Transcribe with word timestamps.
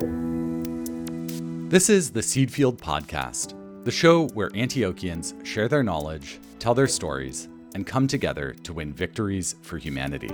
This 0.00 1.90
is 1.90 2.10
the 2.12 2.20
Seedfield 2.20 2.78
Podcast, 2.78 3.54
the 3.84 3.90
show 3.90 4.28
where 4.28 4.48
Antiochians 4.50 5.44
share 5.44 5.68
their 5.68 5.82
knowledge, 5.82 6.40
tell 6.58 6.74
their 6.74 6.86
stories, 6.86 7.48
and 7.74 7.86
come 7.86 8.06
together 8.06 8.54
to 8.62 8.72
win 8.72 8.94
victories 8.94 9.56
for 9.60 9.76
humanity. 9.76 10.30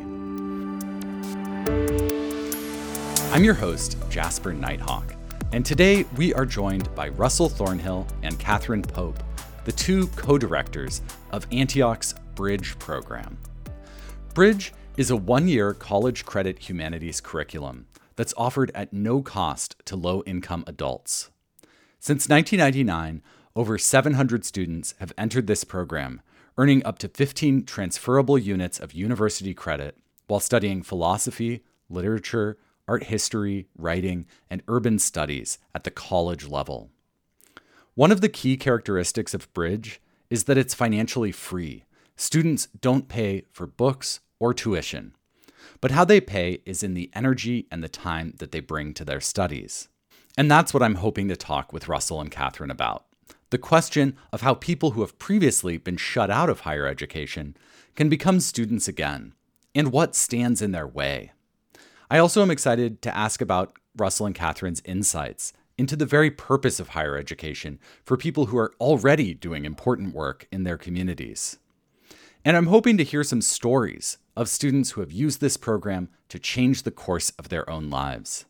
I'm 3.33 3.43
your 3.43 3.55
host, 3.55 3.97
Jasper 4.09 4.53
Nighthawk, 4.53 5.17
and 5.53 5.67
today 5.67 6.05
we 6.17 6.33
are 6.35 6.47
joined 6.47 6.95
by 6.95 7.09
Russell 7.09 7.49
Thornhill 7.49 8.07
and 8.23 8.39
Kathryn 8.39 8.87
Pope, 8.87 9.21
the 9.65 9.73
two 9.73 10.07
co 10.09 10.39
directors 10.39 11.03
of 11.33 11.49
Antioch's 11.51 12.15
Bridge 12.37 12.79
program. 12.79 13.37
Bridge 14.35 14.73
is 14.97 15.11
a 15.11 15.17
one 15.17 15.49
year 15.49 15.75
college 15.75 16.25
credit 16.25 16.61
humanities 16.61 17.21
curriculum 17.21 17.87
that's 18.19 18.35
offered 18.37 18.73
at 18.75 18.93
no 18.93 19.23
cost 19.23 19.77
to 19.85 19.95
low 19.95 20.25
income 20.27 20.65
adults. 20.67 21.31
Since 22.01 22.29
1999, 22.29 23.23
over 23.55 23.79
700 23.79 24.45
students 24.45 24.95
have 24.99 25.13
entered 25.17 25.47
this 25.47 25.63
program, 25.63 26.21
earning 26.59 26.85
up 26.85 26.99
to 26.99 27.09
15 27.09 27.65
transferable 27.65 28.37
units 28.37 28.81
of 28.81 28.93
university 28.93 29.55
credit 29.55 29.97
while 30.27 30.41
studying 30.41 30.83
philosophy, 30.83 31.63
literature, 31.89 32.59
art 32.89 33.05
history, 33.05 33.69
writing, 33.79 34.27
and 34.51 34.65
urban 34.67 34.99
studies 34.99 35.59
at 35.73 35.85
the 35.85 35.91
college 35.93 36.49
level. 36.49 36.91
One 37.95 38.11
of 38.11 38.21
the 38.21 38.29
key 38.29 38.57
characteristics 38.57 39.33
of 39.33 39.53
Bridge 39.55 40.01
is 40.29 40.45
that 40.45 40.59
it's 40.59 40.75
financially 40.75 41.31
free. 41.31 41.85
Students 42.17 42.67
don't 42.81 43.09
pay 43.09 43.45
for 43.53 43.69
books 43.69 44.19
or 44.41 44.53
tuition. 44.53 45.15
But 45.81 45.93
how 45.93 46.05
they 46.05 46.21
pay 46.21 46.63
is 46.67 46.83
in 46.83 46.95
the 46.95 47.11
energy 47.15 47.67
and 47.71 47.83
the 47.83 47.89
time 47.89 48.35
that 48.39 48.53
they 48.53 48.61
bring 48.61 48.95
to 48.95 49.05
their 49.05 49.21
studies. 49.21 49.89
And 50.37 50.51
that's 50.51 50.75
what 50.75 50.83
I'm 50.83 50.97
hoping 50.97 51.29
to 51.29 51.37
talk 51.37 51.73
with 51.73 51.89
Russell 51.89 52.21
and 52.21 52.31
Kathryn 52.31 52.71
about 52.71 53.05
the 53.51 53.59
question 53.59 54.17
of 54.33 54.43
how 54.43 54.55
people 54.55 54.91
who 54.91 55.01
have 55.01 55.19
previously 55.19 55.79
been 55.79 55.97
shut 55.97 56.31
out 56.31 56.51
of 56.51 56.61
higher 56.61 56.87
education 56.87 57.57
can 57.95 58.09
become 58.09 58.41
students 58.41 58.89
again, 58.89 59.35
and 59.75 59.91
what 59.91 60.15
stands 60.15 60.61
in 60.61 60.73
their 60.73 60.87
way. 60.87 61.33
I 62.11 62.19
also 62.19 62.43
am 62.43 62.51
excited 62.51 63.01
to 63.03 63.17
ask 63.17 63.41
about 63.41 63.79
Russell 63.97 64.27
and 64.27 64.35
Kathryn's 64.35 64.83
insights 64.85 65.53
into 65.77 65.97
the 65.97 66.07
very 66.07 66.31
purpose 66.31 66.81
of 66.81 66.89
higher 66.89 67.17
education 67.17 67.79
for 68.05 68.17
people 68.17 68.47
who 68.47 68.59
are 68.59 68.75
already 68.81 69.33
doing 69.35 69.65
important 69.65 70.15
work 70.15 70.47
in 70.53 70.65
their 70.65 70.79
communities. 70.79 71.59
And 72.45 72.57
I'm 72.57 72.67
hoping 72.67 72.97
to 72.99 73.05
hear 73.05 73.25
some 73.25 73.41
stories 73.41 74.19
of 74.39 74.49
students 74.49 74.93
who 74.93 75.01
have 75.01 75.11
used 75.11 75.41
this 75.41 75.57
program 75.57 76.09
to 76.29 76.39
change 76.39 76.85
the 76.85 76.93
course 76.93 77.31
of 77.39 77.49
their 77.49 77.69
own 77.69 77.91
lives. 77.91 78.47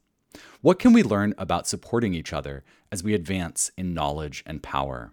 What 0.60 0.78
can 0.78 0.92
we 0.92 1.02
learn 1.02 1.34
about 1.38 1.66
supporting 1.66 2.12
each 2.12 2.32
other 2.32 2.62
as 2.92 3.02
we 3.02 3.14
advance 3.14 3.70
in 3.76 3.94
knowledge 3.94 4.44
and 4.44 4.62
power? 4.62 5.12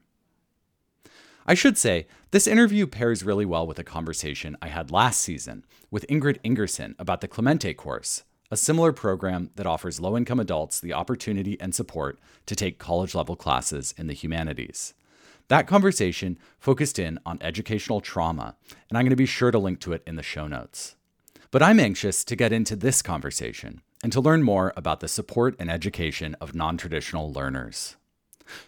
I 1.48 1.54
should 1.54 1.78
say, 1.78 2.08
this 2.32 2.46
interview 2.46 2.88
pairs 2.88 3.24
really 3.24 3.46
well 3.46 3.66
with 3.66 3.80
a 3.80 3.84
conversation 3.84 4.58
I 4.62 4.68
had 4.68 4.92
last 4.92 5.22
season 5.22 5.64
with 5.90 6.08
Ingrid 6.08 6.42
Ingerson 6.44 6.96
about 7.00 7.22
the 7.22 7.30
Clemente 7.30 7.74
course, 7.74 8.24
a 8.52 8.58
similar 8.58 8.92
program 8.92 9.52
that 9.56 9.68
offers 9.68 10.02
low 10.02 10.18
income 10.18 10.42
adults 10.42 10.80
the 10.82 10.94
opportunity 10.94 11.58
and 11.62 11.74
support 11.74 12.20
to 12.48 12.56
take 12.56 12.80
college 12.80 13.16
level 13.16 13.38
classes 13.38 13.94
in 13.98 14.08
the 14.08 14.14
humanities. 14.14 14.94
That 15.48 15.68
conversation 15.68 16.40
focused 16.58 16.98
in 16.98 17.20
on 17.26 17.38
educational 17.42 18.02
trauma, 18.02 18.56
and 18.90 18.98
I'm 18.98 19.04
going 19.04 19.12
to 19.12 19.16
be 19.16 19.28
sure 19.28 19.52
to 19.52 19.60
link 19.60 19.80
to 19.82 19.94
it 19.94 20.02
in 20.08 20.16
the 20.16 20.24
show 20.24 20.48
notes. 20.48 20.96
But 21.52 21.62
I'm 21.62 21.80
anxious 21.80 22.24
to 22.26 22.36
get 22.36 22.52
into 22.52 22.76
this 22.76 23.02
conversation 23.02 23.82
and 24.04 24.12
to 24.12 24.22
learn 24.22 24.44
more 24.44 24.74
about 24.76 25.00
the 25.00 25.08
support 25.08 25.56
and 25.60 25.70
education 25.70 26.36
of 26.42 26.56
non 26.56 26.78
traditional 26.78 27.32
learners. 27.32 27.96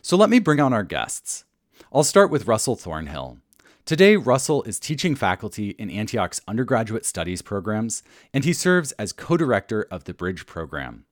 So 0.02 0.16
let 0.16 0.30
me 0.30 0.40
bring 0.40 0.60
on 0.60 0.74
our 0.74 0.84
guests. 0.84 1.46
I'll 1.92 2.04
start 2.04 2.30
with 2.30 2.48
Russell 2.48 2.76
Thornhill. 2.76 3.40
Today, 3.86 4.16
Russell 4.16 4.64
is 4.64 4.80
teaching 4.80 5.16
faculty 5.16 5.70
in 5.72 5.90
Antioch's 5.90 6.42
undergraduate 6.48 7.06
studies 7.06 7.42
programs, 7.42 8.04
and 8.34 8.44
he 8.44 8.54
serves 8.54 8.92
as 8.94 9.14
co 9.14 9.36
director 9.36 9.88
of 9.90 10.04
the 10.04 10.14
Bridge 10.14 10.46
program. 10.46 11.06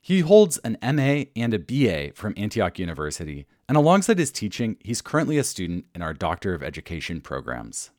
He 0.00 0.20
holds 0.20 0.58
an 0.58 0.76
MA 0.82 1.24
and 1.34 1.54
a 1.54 1.58
BA 1.58 2.12
from 2.14 2.34
Antioch 2.36 2.78
University, 2.78 3.46
and 3.68 3.76
alongside 3.76 4.18
his 4.18 4.30
teaching, 4.30 4.76
he's 4.80 5.02
currently 5.02 5.38
a 5.38 5.44
student 5.44 5.86
in 5.94 6.02
our 6.02 6.14
Doctor 6.14 6.54
of 6.54 6.62
Education 6.62 7.20
programs. 7.20 7.90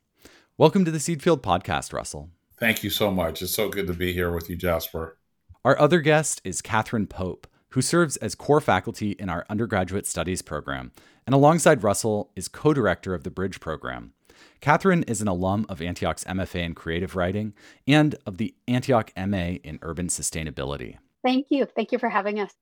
Welcome 0.57 0.85
to 0.85 0.91
the 0.91 0.99
Seedfield 0.99 1.41
podcast, 1.41 1.93
Russell. 1.93 2.29
Thank 2.57 2.83
you 2.83 2.89
so 2.89 3.11
much. 3.11 3.41
It's 3.41 3.53
so 3.53 3.69
good 3.69 3.87
to 3.87 3.93
be 3.93 4.13
here 4.13 4.31
with 4.31 4.49
you, 4.49 4.55
Jasper. 4.55 5.17
Our 5.63 5.77
other 5.79 5.99
guest 5.99 6.41
is 6.43 6.61
Kathryn 6.61 7.09
Pope, 7.09 7.47
who 7.69 7.81
serves 7.81 8.17
as 8.17 8.35
core 8.35 8.61
faculty 8.61 9.11
in 9.11 9.29
our 9.29 9.45
undergraduate 9.49 10.05
studies 10.05 10.41
program, 10.41 10.91
and 11.25 11.33
alongside 11.33 11.83
Russell 11.83 12.31
is 12.35 12.47
co 12.47 12.73
director 12.73 13.13
of 13.13 13.23
the 13.23 13.31
Bridge 13.31 13.59
program. 13.59 14.13
Kathryn 14.61 15.03
is 15.09 15.21
an 15.21 15.27
alum 15.27 15.65
of 15.67 15.81
Antioch's 15.81 16.23
MFA 16.23 16.63
in 16.63 16.75
creative 16.75 17.15
writing 17.15 17.53
and 17.87 18.15
of 18.25 18.37
the 18.37 18.55
Antioch 18.67 19.11
MA 19.17 19.57
in 19.63 19.79
urban 19.81 20.07
sustainability. 20.07 20.97
Thank 21.23 21.47
you. 21.49 21.65
Thank 21.75 21.91
you 21.91 21.97
for 21.97 22.09
having 22.09 22.39
us. 22.39 22.53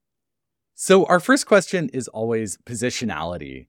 So, 0.75 1.05
our 1.05 1.19
first 1.19 1.45
question 1.45 1.89
is 1.89 2.07
always 2.07 2.57
positionality. 2.65 3.67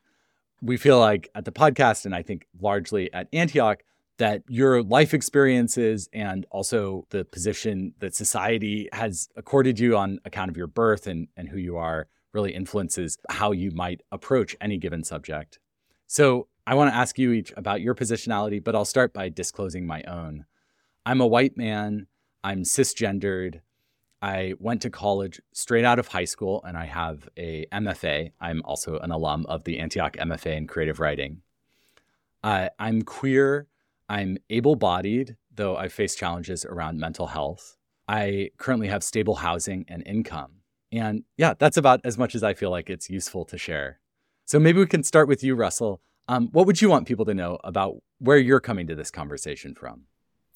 We 0.63 0.79
feel 0.79 0.99
like 0.99 1.29
at 1.35 1.45
the 1.45 1.53
podcast, 1.53 2.07
and 2.07 2.15
I 2.15 2.23
think 2.23 2.47
largely 2.59 3.13
at 3.13 3.29
Antioch, 3.33 3.83
that 4.17 4.43
your 4.49 4.83
life 4.83 5.13
experiences 5.13 6.09
and 6.13 6.47
also 6.51 7.07
the 7.11 7.25
position 7.25 7.93
that 7.99 8.15
society 8.15 8.89
has 8.93 9.29
accorded 9.37 9.79
you 9.79 9.97
on 9.97 10.19
account 10.25 10.51
of 10.51 10.57
your 10.57 10.69
birth 10.69 11.07
and, 11.07 11.29
and 11.37 11.49
who 11.49 11.59
you 11.59 11.77
are 11.77 12.07
really 12.33 12.55
influences 12.55 13.19
how 13.29 13.53
you 13.53 13.71
might 13.73 14.01
approach 14.11 14.57
any 14.61 14.79
given 14.79 15.05
subject. 15.05 15.59
So, 16.07 16.49
I 16.67 16.75
want 16.75 16.91
to 16.91 16.97
ask 16.97 17.19
you 17.19 17.33
each 17.33 17.53
about 17.55 17.83
your 17.83 17.95
positionality, 17.95 18.65
but 18.65 18.75
I'll 18.75 18.87
start 18.87 19.13
by 19.13 19.29
disclosing 19.29 19.87
my 19.87 20.03
own. 20.05 20.47
I'm 21.05 21.21
a 21.21 21.27
white 21.27 21.59
man, 21.59 22.07
I'm 22.43 22.63
cisgendered, 22.63 23.61
I 24.25 24.55
went 24.59 24.81
to 24.81 24.89
college 24.89 25.39
straight 25.53 25.85
out 25.85 25.99
of 25.99 26.09
high 26.09 26.25
school 26.25 26.65
and 26.67 26.79
I 26.79 26.87
have 26.87 27.29
a 27.37 27.67
MFA. 27.71 28.33
I'm 28.41 28.63
also 28.65 28.97
an 29.01 29.11
alum 29.11 29.45
of 29.51 29.65
the 29.65 29.79
Antioch 29.79 30.17
MFA 30.17 30.57
in 30.57 30.67
creative 30.67 30.99
writing. 30.99 31.43
Uh, 32.43 32.71
I'm 32.79 33.03
queer. 33.03 33.67
I'm 34.09 34.39
able 34.49 34.77
bodied, 34.77 35.37
though 35.55 35.77
I 35.77 35.89
face 35.89 36.15
challenges 36.15 36.65
around 36.65 36.99
mental 36.99 37.27
health. 37.27 37.77
I 38.09 38.49
currently 38.57 38.89
have 38.89 39.05
stable 39.05 39.35
housing 39.35 39.85
and 39.89 40.03
income. 40.07 40.53
And 40.91 41.25
yeah, 41.37 41.53
that's 41.59 41.77
about 41.77 42.01
as 42.03 42.17
much 42.17 42.35
as 42.35 42.43
I 42.43 42.55
feel 42.55 42.71
like 42.71 42.89
it's 42.89 43.11
useful 43.11 43.45
to 43.45 43.59
share. 43.59 44.01
So 44.47 44.59
maybe 44.59 44.79
we 44.79 44.87
can 44.87 45.03
start 45.03 45.29
with 45.29 45.45
you, 45.45 45.55
Russell. 45.55 46.01
Um, 46.29 46.49
what 46.53 46.67
would 46.67 46.81
you 46.81 46.89
want 46.89 47.07
people 47.07 47.27
to 47.27 47.35
know 47.35 47.59
about 47.63 47.97
where 48.21 48.39
you're 48.39 48.59
coming 48.59 48.87
to 48.87 48.95
this 48.95 49.11
conversation 49.11 49.75
from? 49.75 50.05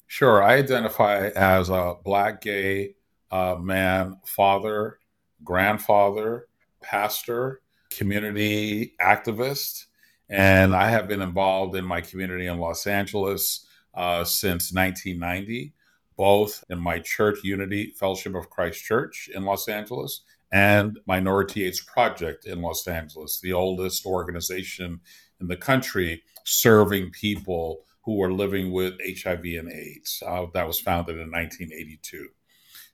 Sure. 0.07 0.41
I 0.41 0.55
identify 0.55 1.27
as 1.35 1.69
a 1.69 1.93
Black, 2.03 2.41
gay, 2.41 2.95
uh, 3.31 3.55
man, 3.59 4.17
father, 4.25 4.99
grandfather, 5.43 6.47
pastor, 6.81 7.61
community 7.89 8.93
activist. 9.01 9.85
And 10.29 10.75
I 10.75 10.89
have 10.89 11.07
been 11.07 11.21
involved 11.21 11.75
in 11.75 11.85
my 11.85 12.01
community 12.01 12.45
in 12.45 12.59
Los 12.59 12.85
Angeles 12.85 13.65
uh, 13.95 14.23
since 14.23 14.71
1990, 14.71 15.73
both 16.15 16.63
in 16.69 16.79
my 16.79 16.99
church, 16.99 17.39
Unity 17.43 17.93
Fellowship 17.97 18.35
of 18.35 18.49
Christ 18.49 18.83
Church 18.83 19.29
in 19.33 19.43
Los 19.43 19.67
Angeles, 19.67 20.21
and 20.51 20.99
Minority 21.07 21.65
AIDS 21.65 21.81
Project 21.81 22.45
in 22.45 22.61
Los 22.61 22.87
Angeles, 22.87 23.39
the 23.39 23.53
oldest 23.53 24.05
organization 24.05 24.99
in 25.41 25.47
the 25.47 25.57
country 25.57 26.21
serving 26.43 27.11
people 27.11 27.85
who 28.03 28.21
are 28.23 28.31
living 28.31 28.71
with 28.71 28.93
HIV 29.05 29.45
and 29.45 29.71
AIDS. 29.71 30.23
Uh, 30.25 30.45
that 30.53 30.67
was 30.67 30.79
founded 30.79 31.17
in 31.17 31.31
1982. 31.31 32.27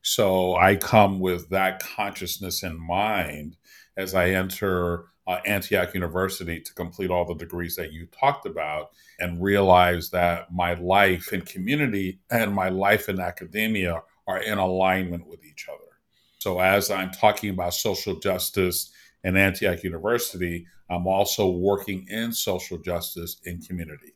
So 0.05 0.55
I 0.55 0.75
come 0.75 1.19
with 1.19 1.49
that 1.49 1.79
consciousness 1.79 2.61
in 2.61 2.79
mind 2.79 3.57
as 3.97 4.13
I 4.13 4.29
enter 4.29 5.05
uh, 5.25 5.39
Antioch 5.47 5.95
University 5.95 6.61
to 6.61 6.73
complete 6.75 7.09
all 7.09 7.25
the 7.25 7.33
degrees 7.33 7.75
that 7.77 7.91
you 7.91 8.05
talked 8.05 8.45
about 8.45 8.91
and 9.19 9.41
realize 9.41 10.11
that 10.11 10.53
my 10.53 10.75
life 10.75 11.33
in 11.33 11.41
community 11.41 12.19
and 12.29 12.53
my 12.53 12.69
life 12.69 13.09
in 13.09 13.19
academia 13.19 14.03
are 14.27 14.37
in 14.43 14.59
alignment 14.59 15.25
with 15.25 15.43
each 15.43 15.67
other. 15.67 15.79
So 16.37 16.59
as 16.59 16.91
I'm 16.91 17.09
talking 17.09 17.49
about 17.49 17.73
social 17.73 18.19
justice 18.19 18.91
in 19.23 19.35
Antioch 19.35 19.83
University, 19.83 20.67
I'm 20.87 21.07
also 21.07 21.49
working 21.49 22.05
in 22.11 22.31
social 22.31 22.77
justice 22.77 23.41
in 23.45 23.59
community. 23.59 24.13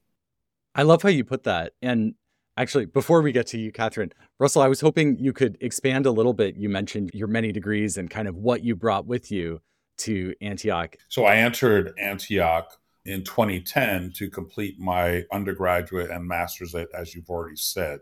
I 0.76 0.84
love 0.84 1.02
how 1.02 1.10
you 1.10 1.24
put 1.24 1.46
that. 1.46 1.74
And 1.82 2.14
Actually, 2.60 2.88
before 2.88 3.22
we 3.22 3.32
get 3.32 3.48
to 3.48 3.58
you, 3.58 3.72
Kathryn, 3.72 4.12
Russell, 4.38 4.62
I 4.62 4.68
was 4.68 4.82
hoping 4.82 5.18
you 5.18 5.32
could 5.32 5.58
expand 5.62 6.06
a 6.06 6.12
little 6.12 6.34
bit. 6.34 6.58
You 6.58 6.68
mentioned 6.68 7.10
your 7.14 7.30
many 7.30 7.54
degrees 7.54 7.96
and 7.96 8.10
kind 8.10 8.28
of 8.28 8.36
what 8.36 8.66
you 8.66 8.76
brought 8.76 9.06
with 9.06 9.32
you 9.32 9.62
to 10.00 10.36
Antioch. 10.42 10.98
So 11.08 11.24
I 11.24 11.38
entered 11.38 11.94
Antioch 11.98 12.70
in 13.06 13.24
2010 13.24 14.12
to 14.18 14.30
complete 14.30 14.78
my 14.78 15.24
undergraduate 15.32 16.12
and 16.12 16.28
master's, 16.28 16.76
as 16.76 17.16
you've 17.16 17.30
already 17.30 17.56
said. 17.56 18.02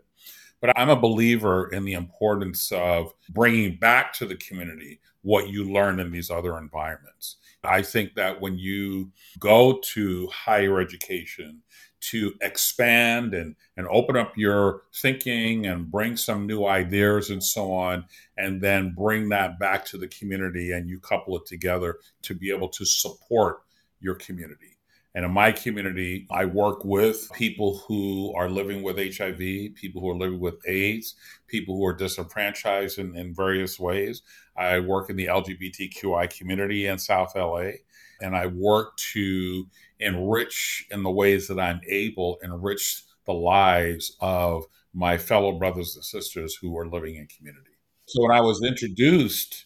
But 0.59 0.75
I'm 0.75 0.89
a 0.89 0.95
believer 0.95 1.69
in 1.71 1.85
the 1.85 1.93
importance 1.93 2.71
of 2.71 3.13
bringing 3.29 3.75
back 3.75 4.11
to 4.13 4.25
the 4.25 4.37
community 4.37 5.01
what 5.21 5.49
you 5.49 5.71
learn 5.71 5.99
in 5.99 6.09
these 6.09 6.31
other 6.31 6.57
environments. 6.57 7.35
I 7.63 7.83
think 7.83 8.15
that 8.15 8.41
when 8.41 8.57
you 8.57 9.11
go 9.39 9.79
to 9.93 10.27
higher 10.27 10.79
education 10.79 11.61
to 11.99 12.33
expand 12.41 13.33
and, 13.33 13.55
and 13.75 13.87
open 13.89 14.15
up 14.15 14.33
your 14.37 14.83
thinking 14.95 15.65
and 15.65 15.91
bring 15.91 16.15
some 16.15 16.45
new 16.45 16.65
ideas 16.65 17.29
and 17.29 17.43
so 17.43 17.71
on, 17.73 18.05
and 18.37 18.61
then 18.61 18.93
bring 18.95 19.29
that 19.29 19.59
back 19.59 19.85
to 19.85 19.97
the 19.97 20.07
community 20.07 20.71
and 20.71 20.89
you 20.89 20.99
couple 20.99 21.37
it 21.37 21.45
together 21.45 21.97
to 22.21 22.35
be 22.35 22.51
able 22.51 22.69
to 22.69 22.85
support 22.85 23.59
your 23.99 24.15
community. 24.15 24.77
And 25.17 25.25
in 25.25 25.31
my 25.31 25.51
community, 25.51 26.27
I 26.29 26.45
work 26.45 26.85
with 26.85 27.27
people 27.33 27.79
who 27.87 28.35
are 28.35 28.47
living 28.47 28.83
with 28.83 28.97
HIV, 28.97 29.39
people 29.73 29.99
who 29.99 30.11
are 30.11 30.15
living 30.15 30.39
with 30.39 30.55
AIDS, 30.67 31.15
people 31.47 31.75
who 31.75 31.87
are 31.87 31.95
disenfranchised 31.95 32.99
in, 32.99 33.15
in 33.17 33.33
various 33.33 33.79
ways. 33.79 34.21
I 34.55 34.79
work 34.79 35.09
in 35.09 35.15
the 35.15 35.25
LGBTQI 35.25 36.29
community 36.37 36.85
in 36.85 36.99
South 36.99 37.35
LA, 37.35 37.71
and 38.21 38.35
I 38.35 38.45
work 38.45 38.95
to 39.13 39.65
enrich 39.99 40.85
in 40.91 41.03
the 41.03 41.11
ways 41.11 41.47
that 41.47 41.59
I'm 41.59 41.81
able, 41.87 42.37
enrich 42.43 43.03
the 43.25 43.33
lives 43.33 44.15
of 44.19 44.65
my 44.93 45.17
fellow 45.17 45.53
brothers 45.53 45.95
and 45.95 46.03
sisters 46.03 46.55
who 46.55 46.77
are 46.77 46.87
living 46.87 47.15
in 47.15 47.27
community. 47.27 47.71
So 48.05 48.23
when 48.23 48.31
I 48.31 48.41
was 48.41 48.63
introduced 48.63 49.65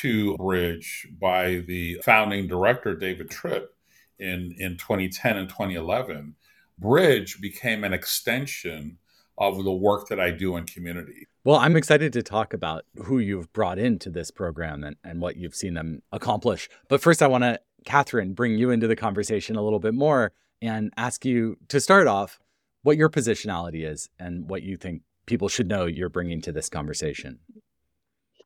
to 0.00 0.36
Bridge 0.36 1.08
by 1.20 1.64
the 1.66 2.00
founding 2.04 2.46
director, 2.46 2.94
David 2.94 3.30
Tripp, 3.30 3.74
in, 4.18 4.54
in 4.58 4.76
2010 4.76 5.36
and 5.36 5.48
2011, 5.48 6.34
Bridge 6.78 7.40
became 7.40 7.84
an 7.84 7.92
extension 7.92 8.98
of 9.38 9.64
the 9.64 9.72
work 9.72 10.08
that 10.08 10.20
I 10.20 10.30
do 10.30 10.56
in 10.56 10.66
community. 10.66 11.26
Well, 11.44 11.56
I'm 11.56 11.74
excited 11.74 12.12
to 12.12 12.22
talk 12.22 12.52
about 12.52 12.84
who 13.04 13.18
you've 13.18 13.50
brought 13.54 13.78
into 13.78 14.10
this 14.10 14.30
program 14.30 14.84
and, 14.84 14.96
and 15.02 15.20
what 15.20 15.36
you've 15.36 15.54
seen 15.54 15.74
them 15.74 16.02
accomplish. 16.12 16.68
But 16.88 17.00
first, 17.00 17.22
I 17.22 17.26
want 17.26 17.44
to, 17.44 17.58
Kathryn, 17.84 18.34
bring 18.34 18.56
you 18.56 18.70
into 18.70 18.86
the 18.86 18.96
conversation 18.96 19.56
a 19.56 19.62
little 19.62 19.78
bit 19.78 19.94
more 19.94 20.32
and 20.62 20.92
ask 20.96 21.24
you 21.24 21.56
to 21.68 21.80
start 21.80 22.06
off 22.06 22.38
what 22.82 22.96
your 22.96 23.08
positionality 23.08 23.88
is 23.88 24.08
and 24.18 24.48
what 24.48 24.62
you 24.62 24.76
think 24.76 25.02
people 25.26 25.48
should 25.48 25.68
know 25.68 25.86
you're 25.86 26.08
bringing 26.08 26.40
to 26.42 26.52
this 26.52 26.68
conversation. 26.68 27.38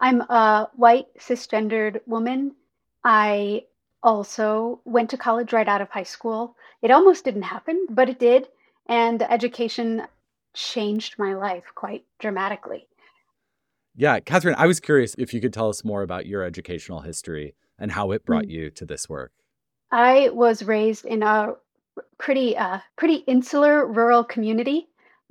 I'm 0.01 0.21
a 0.23 0.69
white 0.75 1.07
cisgendered 1.19 2.01
woman. 2.07 2.55
I 3.05 3.65
also 4.03 4.81
went 4.85 5.11
to 5.11 5.17
college 5.17 5.53
right 5.53 5.69
out 5.69 5.81
of 5.81 5.91
high 5.91 6.03
school. 6.03 6.57
It 6.83 6.91
almost 6.91 7.25
didn't 7.25 7.43
happen, 7.43 7.87
but 7.91 8.09
it 8.09 8.19
did. 8.19 8.49
And 8.87 9.23
education 9.23 10.03
changed 10.53 11.19
my 11.19 11.35
life 11.35 11.65
quite 11.75 12.05
dramatically. 12.19 12.87
Yeah, 13.97 14.21
Kathryn, 14.21 14.55
I 14.59 14.67
was 14.67 14.81
curious 14.81 15.15
if 15.17 15.33
you 15.33 15.41
could 15.41 15.53
tell 15.53 15.69
us 15.69 15.85
more 15.85 16.03
about 16.03 16.27
your 16.27 16.43
educational 16.43 17.01
history 17.01 17.55
and 17.79 17.93
how 17.93 18.13
it 18.13 18.25
brought 18.25 18.45
mm. 18.45 18.51
you 18.51 18.71
to 18.71 18.85
this 18.85 19.09
work. 19.09 19.33
I 19.91 20.31
was 20.31 20.63
raised 20.63 21.05
in 21.05 21.23
a 21.23 21.55
pretty 22.19 22.57
uh, 22.57 22.79
pretty 22.97 23.17
insular 23.27 23.87
rural 23.87 24.25
community 24.25 24.89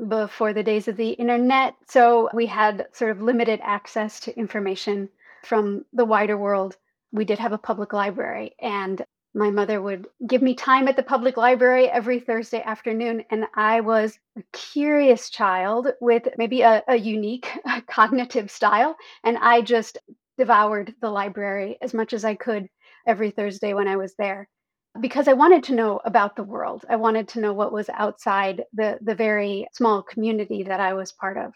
before 0.07 0.53
the 0.53 0.63
days 0.63 0.87
of 0.87 0.97
the 0.97 1.11
internet, 1.11 1.75
so 1.87 2.29
we 2.33 2.45
had 2.45 2.87
sort 2.93 3.11
of 3.11 3.21
limited 3.21 3.59
access 3.63 4.19
to 4.21 4.37
information 4.37 5.09
from 5.43 5.85
the 5.93 6.05
wider 6.05 6.37
world 6.37 6.77
we 7.13 7.23
did 7.23 7.39
have 7.39 7.53
a 7.53 7.57
public 7.57 7.93
library 7.93 8.55
and 8.59 9.05
my 9.35 9.49
mother 9.49 9.81
would 9.81 10.07
give 10.27 10.41
me 10.41 10.53
time 10.53 10.87
at 10.87 10.95
the 10.95 11.03
public 11.03 11.37
library 11.37 11.89
every 11.89 12.19
Thursday 12.19 12.61
afternoon. 12.61 13.23
And 13.31 13.45
I 13.55 13.81
was 13.81 14.19
a 14.37 14.43
curious 14.51 15.29
child 15.29 15.87
with 16.01 16.27
maybe 16.37 16.61
a, 16.61 16.83
a 16.87 16.95
unique 16.95 17.47
cognitive 17.87 18.51
style. 18.51 18.95
And 19.23 19.37
I 19.37 19.61
just 19.61 19.97
devoured 20.37 20.93
the 21.01 21.09
library 21.09 21.77
as 21.81 21.93
much 21.93 22.13
as 22.13 22.25
I 22.25 22.35
could 22.35 22.67
every 23.05 23.31
Thursday 23.31 23.73
when 23.73 23.87
I 23.87 23.97
was 23.97 24.15
there 24.15 24.49
oh. 24.95 25.01
because 25.01 25.27
I 25.27 25.33
wanted 25.33 25.63
to 25.65 25.75
know 25.75 25.99
about 26.05 26.35
the 26.35 26.43
world. 26.43 26.85
I 26.89 26.95
wanted 26.95 27.27
to 27.29 27.39
know 27.39 27.53
what 27.53 27.73
was 27.73 27.89
outside 27.89 28.63
the, 28.73 28.99
the 29.01 29.15
very 29.15 29.67
small 29.73 30.01
community 30.01 30.63
that 30.63 30.79
I 30.79 30.93
was 30.93 31.11
part 31.11 31.37
of. 31.37 31.53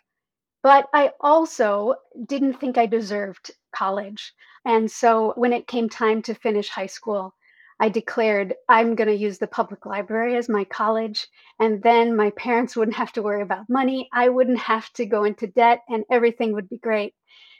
But 0.64 0.88
I 0.94 1.12
also 1.22 1.96
didn't 2.26 2.60
think 2.60 2.78
I 2.78 2.88
deserved 2.88 3.52
college. 3.74 4.34
And 4.66 4.92
so 4.92 5.34
when 5.36 5.54
it 5.54 5.68
came 5.68 5.88
time 5.88 6.22
to 6.24 6.34
finish 6.34 6.68
high 6.70 6.88
school, 6.88 7.34
I 7.80 7.90
declared 7.90 8.56
I'm 8.68 8.96
going 8.96 9.08
to 9.08 9.16
use 9.16 9.38
the 9.38 9.48
public 9.48 9.86
library 9.86 10.36
as 10.36 10.50
my 10.50 10.64
college. 10.64 11.28
And 11.60 11.82
then 11.84 12.16
my 12.16 12.32
parents 12.32 12.76
wouldn't 12.76 12.98
have 12.98 13.14
to 13.14 13.22
worry 13.22 13.44
about 13.44 13.70
money. 13.70 14.10
I 14.12 14.30
wouldn't 14.30 14.60
have 14.60 14.92
to 14.94 15.06
go 15.06 15.24
into 15.24 15.48
debt 15.48 15.84
and 15.88 16.04
everything 16.10 16.54
would 16.54 16.70
be 16.70 16.80
great. 16.80 17.14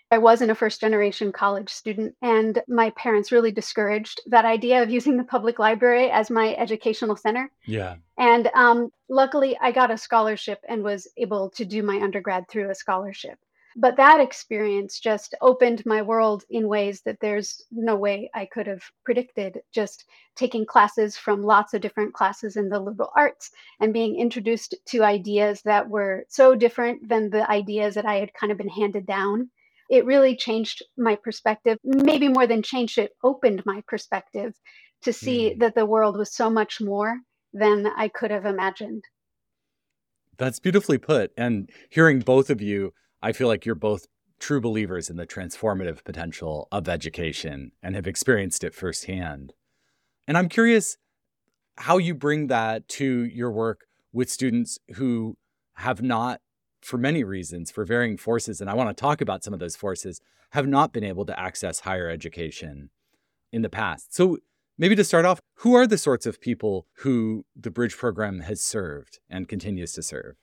I 0.10 0.20
wasn't 0.20 0.52
a 0.52 0.56
first 0.56 0.80
generation 0.80 1.34
college 1.34 1.70
student, 1.70 2.16
and 2.22 2.62
my 2.68 2.92
parents 2.92 3.32
really 3.32 3.52
discouraged 3.52 4.22
that 4.28 4.46
idea 4.46 4.82
of 4.82 4.90
using 4.90 5.18
the 5.18 5.24
public 5.24 5.60
library 5.60 6.10
as 6.10 6.30
my 6.30 6.56
educational 6.56 7.18
center. 7.18 7.52
Yeah. 7.66 7.96
And 8.18 8.50
um, 8.54 8.90
luckily, 9.10 9.58
I 9.60 9.72
got 9.72 9.92
a 9.92 9.98
scholarship 9.98 10.60
and 10.70 10.82
was 10.82 11.08
able 11.18 11.50
to 11.52 11.66
do 11.66 11.84
my 11.84 11.98
undergrad 11.98 12.48
through 12.48 12.70
a 12.70 12.76
scholarship. 12.76 13.38
But 13.80 13.98
that 13.98 14.20
experience 14.20 15.00
just 15.00 15.36
opened 15.40 15.86
my 15.86 16.02
world 16.02 16.46
in 16.50 16.68
ways 16.68 17.02
that 17.02 17.20
there's 17.20 17.62
no 17.70 17.96
way 17.96 18.32
I 18.34 18.46
could 18.46 18.66
have 18.66 18.82
predicted. 19.04 19.60
Just 19.72 20.06
taking 20.36 20.66
classes 20.66 21.16
from 21.16 21.44
lots 21.44 21.76
of 21.76 21.82
different 21.82 22.14
classes 22.14 22.56
in 22.56 22.70
the 22.70 22.80
liberal 22.80 23.12
arts 23.16 23.52
and 23.80 23.94
being 23.94 24.16
introduced 24.16 24.74
to 24.86 25.04
ideas 25.04 25.62
that 25.64 25.90
were 25.90 26.26
so 26.28 26.56
different 26.56 27.08
than 27.08 27.30
the 27.30 27.48
ideas 27.52 27.94
that 27.96 28.06
I 28.06 28.16
had 28.16 28.34
kind 28.34 28.52
of 28.52 28.58
been 28.58 28.70
handed 28.70 29.06
down 29.06 29.50
it 29.90 30.06
really 30.06 30.36
changed 30.36 30.84
my 30.98 31.16
perspective. 31.16 31.78
Maybe 31.84 32.28
more 32.28 32.48
than 32.48 32.62
changed 32.62 32.98
it, 32.98 33.12
opened 33.24 33.64
my 33.66 33.82
perspective 33.88 34.54
to 35.04 35.14
see 35.14 35.52
mm. 35.52 35.60
that 35.60 35.76
the 35.76 35.86
world 35.86 36.18
was 36.18 36.34
so 36.34 36.50
much 36.50 36.82
more 36.82 37.18
than 37.54 37.88
I 37.88 38.08
could 38.08 38.32
have 38.32 38.46
imagined. 38.46 39.04
That's 40.38 40.60
beautifully 40.60 40.98
put. 40.98 41.32
And 41.38 41.70
hearing 41.90 42.20
both 42.20 42.50
of 42.50 42.62
you, 42.62 42.94
I 43.22 43.32
feel 43.32 43.48
like 43.48 43.66
you're 43.66 43.76
both 43.76 44.06
true 44.40 44.62
believers 44.62 45.10
in 45.10 45.18
the 45.18 45.26
transformative 45.26 46.04
potential 46.04 46.68
of 46.72 46.88
education 46.88 47.72
and 47.82 47.96
have 47.96 48.06
experienced 48.06 48.64
it 48.64 48.76
firsthand. 48.76 49.54
And 50.28 50.38
I'm 50.38 50.50
curious 50.50 50.98
how 51.78 51.98
you 51.98 52.14
bring 52.14 52.48
that 52.48 52.88
to 52.90 53.24
your 53.26 53.52
work 53.52 53.82
with 54.12 54.30
students 54.30 54.78
who 54.96 55.38
have 55.76 56.02
not 56.02 56.42
for 56.82 56.98
many 56.98 57.24
reasons, 57.24 57.72
for 57.72 57.86
varying 57.86 58.18
forces, 58.18 58.62
and 58.62 58.70
I 58.70 58.74
want 58.74 58.96
to 58.96 59.00
talk 59.00 59.22
about 59.22 59.44
some 59.44 59.54
of 59.54 59.60
those 59.60 59.76
forces, 59.76 60.22
have 60.52 60.68
not 60.68 60.94
been 60.94 61.04
able 61.04 61.26
to 61.26 61.40
access 61.40 61.82
higher 61.82 62.10
education 62.10 62.90
in 63.52 63.62
the 63.62 63.70
past. 63.70 64.14
So, 64.14 64.38
maybe 64.78 64.96
to 64.96 65.04
start 65.04 65.26
off, 65.26 65.40
who 65.56 65.74
are 65.74 65.88
the 65.88 65.98
sorts 65.98 66.26
of 66.26 66.40
people 66.40 66.88
who 66.98 67.46
the 67.56 67.72
Bridge 67.72 67.98
program 67.98 68.42
has 68.42 68.62
served 68.62 69.20
and 69.30 69.50
continues 69.50 69.94
to 69.94 70.04
serve? 70.04 70.36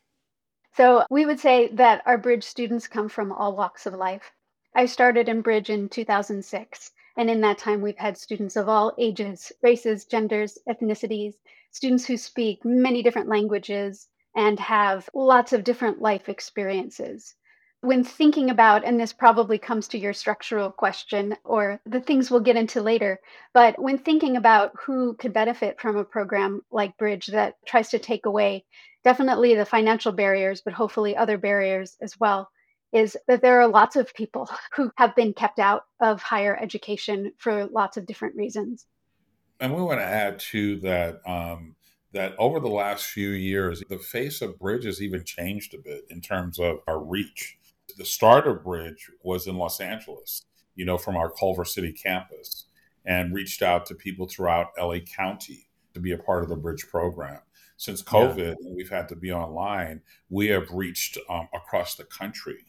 So, 0.76 1.04
we 1.10 1.24
would 1.24 1.40
say 1.40 1.68
that 1.74 2.02
our 2.04 2.18
Bridge 2.18 2.44
students 2.44 2.88
come 2.88 3.08
from 3.08 3.32
all 3.32 3.56
walks 3.56 3.86
of 3.86 3.94
life. 3.94 4.32
I 4.74 4.86
started 4.86 5.28
in 5.28 5.40
Bridge 5.40 5.70
in 5.70 5.88
2006, 5.88 6.90
and 7.16 7.30
in 7.30 7.40
that 7.42 7.58
time, 7.58 7.80
we've 7.80 7.96
had 7.96 8.18
students 8.18 8.56
of 8.56 8.68
all 8.68 8.92
ages, 8.98 9.52
races, 9.62 10.04
genders, 10.04 10.58
ethnicities, 10.68 11.34
students 11.70 12.04
who 12.04 12.16
speak 12.16 12.64
many 12.64 13.02
different 13.02 13.28
languages, 13.28 14.08
and 14.34 14.58
have 14.60 15.08
lots 15.14 15.52
of 15.52 15.64
different 15.64 16.00
life 16.00 16.28
experiences. 16.28 17.34
When 17.80 18.02
thinking 18.02 18.48
about, 18.48 18.84
and 18.84 18.98
this 18.98 19.12
probably 19.12 19.58
comes 19.58 19.88
to 19.88 19.98
your 19.98 20.14
structural 20.14 20.70
question 20.70 21.36
or 21.44 21.80
the 21.84 22.00
things 22.00 22.30
we'll 22.30 22.40
get 22.40 22.56
into 22.56 22.80
later, 22.80 23.20
but 23.52 23.80
when 23.80 23.98
thinking 23.98 24.36
about 24.36 24.72
who 24.80 25.14
could 25.14 25.34
benefit 25.34 25.80
from 25.80 25.96
a 25.96 26.04
program 26.04 26.62
like 26.70 26.96
Bridge 26.96 27.26
that 27.26 27.56
tries 27.66 27.90
to 27.90 27.98
take 27.98 28.24
away 28.24 28.64
definitely 29.04 29.54
the 29.54 29.66
financial 29.66 30.12
barriers, 30.12 30.62
but 30.62 30.72
hopefully 30.72 31.14
other 31.14 31.36
barriers 31.36 31.96
as 32.00 32.18
well, 32.18 32.50
is 32.92 33.16
that 33.28 33.42
there 33.42 33.60
are 33.60 33.68
lots 33.68 33.96
of 33.96 34.14
people 34.14 34.48
who 34.74 34.90
have 34.96 35.14
been 35.14 35.34
kept 35.34 35.58
out 35.58 35.84
of 36.00 36.22
higher 36.22 36.56
education 36.60 37.32
for 37.36 37.66
lots 37.66 37.96
of 37.96 38.06
different 38.06 38.34
reasons. 38.34 38.86
And 39.60 39.74
we 39.74 39.82
want 39.82 40.00
to 40.00 40.04
add 40.04 40.40
to 40.40 40.80
that 40.80 41.20
um, 41.26 41.76
that 42.14 42.34
over 42.38 42.60
the 42.60 42.68
last 42.68 43.06
few 43.06 43.30
years, 43.30 43.82
the 43.90 43.98
face 43.98 44.40
of 44.40 44.58
Bridge 44.58 44.84
has 44.84 45.02
even 45.02 45.24
changed 45.24 45.74
a 45.74 45.78
bit 45.78 46.04
in 46.08 46.20
terms 46.20 46.58
of 46.58 46.78
our 46.86 47.04
reach. 47.04 47.58
The 47.98 48.04
start 48.04 48.46
of 48.46 48.64
Bridge 48.64 49.10
was 49.22 49.46
in 49.46 49.56
Los 49.56 49.80
Angeles, 49.80 50.46
you 50.76 50.84
know, 50.84 50.96
from 50.96 51.16
our 51.16 51.30
Culver 51.30 51.64
City 51.64 51.92
campus, 51.92 52.66
and 53.04 53.34
reached 53.34 53.62
out 53.62 53.84
to 53.86 53.94
people 53.94 54.26
throughout 54.26 54.68
LA 54.78 55.00
County 55.00 55.68
to 55.92 56.00
be 56.00 56.12
a 56.12 56.18
part 56.18 56.42
of 56.44 56.48
the 56.48 56.56
Bridge 56.56 56.86
program. 56.88 57.40
Since 57.76 58.02
COVID, 58.02 58.56
yeah. 58.60 58.70
we've 58.74 58.90
had 58.90 59.08
to 59.08 59.16
be 59.16 59.32
online, 59.32 60.00
we 60.30 60.46
have 60.48 60.70
reached 60.70 61.18
um, 61.28 61.48
across 61.52 61.96
the 61.96 62.04
country 62.04 62.64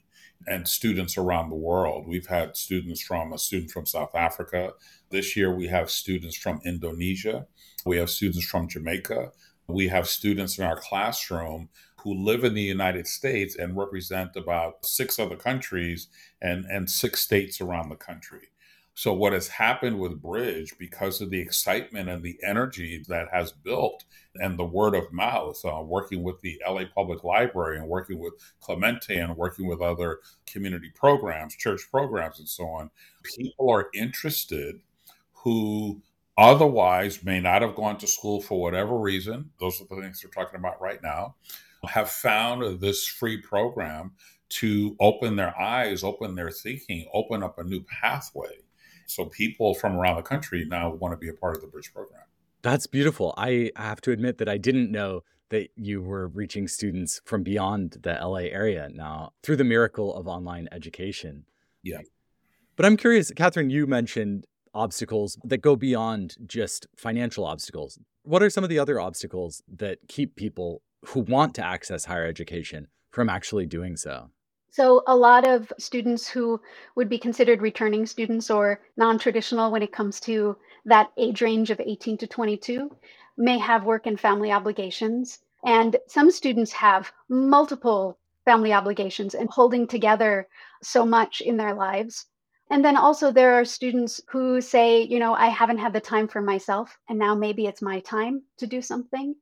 and 0.47 0.67
students 0.67 1.17
around 1.17 1.49
the 1.49 1.55
world. 1.55 2.07
We've 2.07 2.27
had 2.27 2.55
students 2.55 3.01
from 3.01 3.33
a 3.33 3.37
student 3.37 3.71
from 3.71 3.85
South 3.85 4.13
Africa. 4.15 4.73
This 5.09 5.35
year, 5.35 5.53
we 5.55 5.67
have 5.67 5.89
students 5.89 6.35
from 6.37 6.61
Indonesia. 6.65 7.47
We 7.85 7.97
have 7.97 8.09
students 8.09 8.45
from 8.45 8.67
Jamaica. 8.67 9.31
We 9.67 9.87
have 9.87 10.07
students 10.07 10.57
in 10.57 10.65
our 10.65 10.79
classroom 10.79 11.69
who 12.01 12.13
live 12.13 12.43
in 12.43 12.53
the 12.53 12.61
United 12.61 13.07
States 13.07 13.55
and 13.55 13.75
represent 13.75 14.35
about 14.35 14.85
six 14.85 15.17
other 15.17 15.35
countries 15.35 16.07
and, 16.41 16.65
and 16.65 16.89
six 16.89 17.21
states 17.21 17.61
around 17.61 17.89
the 17.89 17.95
country. 17.95 18.49
So, 18.97 19.11
what 19.11 19.33
has 19.33 19.49
happened 19.49 19.99
with 19.99 20.21
Bridge, 20.21 20.73
because 20.79 21.19
of 21.19 21.29
the 21.29 21.39
excitement 21.39 22.07
and 22.07 22.23
the 22.23 22.39
energy 22.41 23.03
that 23.09 23.27
has 23.29 23.51
built 23.51 24.05
and 24.35 24.57
the 24.57 24.63
word 24.63 24.95
of 24.95 25.11
mouth, 25.11 25.59
uh, 25.65 25.81
working 25.81 26.23
with 26.23 26.39
the 26.39 26.61
LA 26.65 26.83
Public 26.95 27.25
Library 27.25 27.77
and 27.77 27.89
working 27.89 28.19
with 28.19 28.35
Clemente 28.61 29.17
and 29.17 29.35
working 29.35 29.67
with 29.67 29.81
other 29.81 30.19
community 30.47 30.89
programs, 30.95 31.57
church 31.57 31.81
programs, 31.91 32.39
and 32.39 32.47
so 32.47 32.69
on, 32.69 32.89
people 33.37 33.69
are 33.69 33.89
interested 33.93 34.79
who 35.33 36.01
otherwise 36.37 37.21
may 37.21 37.41
not 37.41 37.63
have 37.63 37.75
gone 37.75 37.97
to 37.97 38.07
school 38.07 38.41
for 38.41 38.61
whatever 38.61 38.97
reason. 38.97 39.51
Those 39.59 39.81
are 39.81 39.87
the 39.89 40.01
things 40.01 40.23
we're 40.23 40.31
talking 40.31 40.57
about 40.57 40.81
right 40.81 41.03
now. 41.03 41.35
Have 41.85 42.09
found 42.09 42.79
this 42.79 43.05
free 43.05 43.41
program 43.41 44.13
to 44.47 44.95
open 45.01 45.35
their 45.35 45.59
eyes, 45.59 46.01
open 46.01 46.33
their 46.33 46.49
thinking, 46.49 47.09
open 47.13 47.43
up 47.43 47.59
a 47.59 47.63
new 47.65 47.83
pathway 47.83 48.61
so 49.05 49.25
people 49.25 49.73
from 49.73 49.95
around 49.95 50.17
the 50.17 50.23
country 50.23 50.65
now 50.65 50.93
want 50.93 51.13
to 51.13 51.17
be 51.17 51.29
a 51.29 51.33
part 51.33 51.55
of 51.55 51.61
the 51.61 51.67
Bridge 51.67 51.93
program. 51.93 52.23
That's 52.61 52.87
beautiful. 52.87 53.33
I 53.37 53.71
have 53.75 54.01
to 54.01 54.11
admit 54.11 54.39
that 54.39 54.49
I 54.49 54.57
didn't 54.57 54.91
know 54.91 55.21
that 55.49 55.69
you 55.75 56.01
were 56.01 56.27
reaching 56.27 56.67
students 56.67 57.21
from 57.23 57.43
beyond 57.43 57.97
the 58.01 58.13
LA 58.13 58.47
area 58.49 58.89
now 58.91 59.33
through 59.43 59.57
the 59.57 59.63
miracle 59.63 60.15
of 60.15 60.27
online 60.27 60.67
education. 60.71 61.45
Yeah. 61.83 61.99
But 62.75 62.85
I'm 62.85 62.97
curious, 62.97 63.31
Kathryn, 63.31 63.69
you 63.69 63.85
mentioned 63.85 64.45
obstacles 64.73 65.37
that 65.43 65.59
go 65.59 65.75
beyond 65.75 66.35
just 66.45 66.87
financial 66.97 67.45
obstacles. 67.45 67.99
What 68.23 68.41
are 68.41 68.49
some 68.49 68.63
of 68.63 68.69
the 68.69 68.79
other 68.79 68.99
obstacles 68.99 69.61
that 69.77 69.99
keep 70.07 70.35
people 70.35 70.81
who 71.05 71.19
want 71.21 71.53
to 71.55 71.65
access 71.65 72.05
higher 72.05 72.25
education 72.25 72.87
from 73.11 73.29
actually 73.29 73.67
doing 73.67 73.95
so? 73.95 74.31
So, 74.75 75.03
a 75.07 75.15
lot 75.15 75.47
of 75.47 75.71
students 75.79 76.27
who 76.27 76.59
would 76.95 77.07
be 77.07 77.17
considered 77.17 77.61
returning 77.61 78.05
students 78.05 78.51
or 78.51 78.81
non 78.97 79.17
traditional 79.17 79.71
when 79.71 79.81
it 79.81 79.93
comes 79.93 80.19
to 80.27 80.57
that 80.83 81.13
age 81.15 81.41
range 81.41 81.71
of 81.71 81.79
18 81.79 82.17
to 82.17 82.27
22 82.27 82.93
may 83.37 83.57
have 83.57 83.85
work 83.85 84.05
and 84.05 84.19
family 84.19 84.51
obligations. 84.51 85.39
And 85.63 85.95
some 86.07 86.29
students 86.29 86.73
have 86.73 87.13
multiple 87.29 88.17
family 88.43 88.73
obligations 88.73 89.33
and 89.33 89.49
holding 89.49 89.87
together 89.87 90.49
so 90.83 91.05
much 91.05 91.39
in 91.39 91.55
their 91.55 91.73
lives. 91.73 92.25
And 92.69 92.83
then 92.83 92.97
also, 92.97 93.31
there 93.31 93.53
are 93.53 93.63
students 93.63 94.19
who 94.27 94.59
say, 94.59 95.03
you 95.03 95.19
know, 95.19 95.35
I 95.35 95.47
haven't 95.47 95.77
had 95.77 95.93
the 95.93 96.01
time 96.01 96.27
for 96.27 96.41
myself, 96.41 96.99
and 97.07 97.17
now 97.17 97.33
maybe 97.33 97.65
it's 97.65 97.81
my 97.81 98.01
time 98.01 98.43
to 98.57 98.67
do 98.67 98.81
something. 98.81 99.35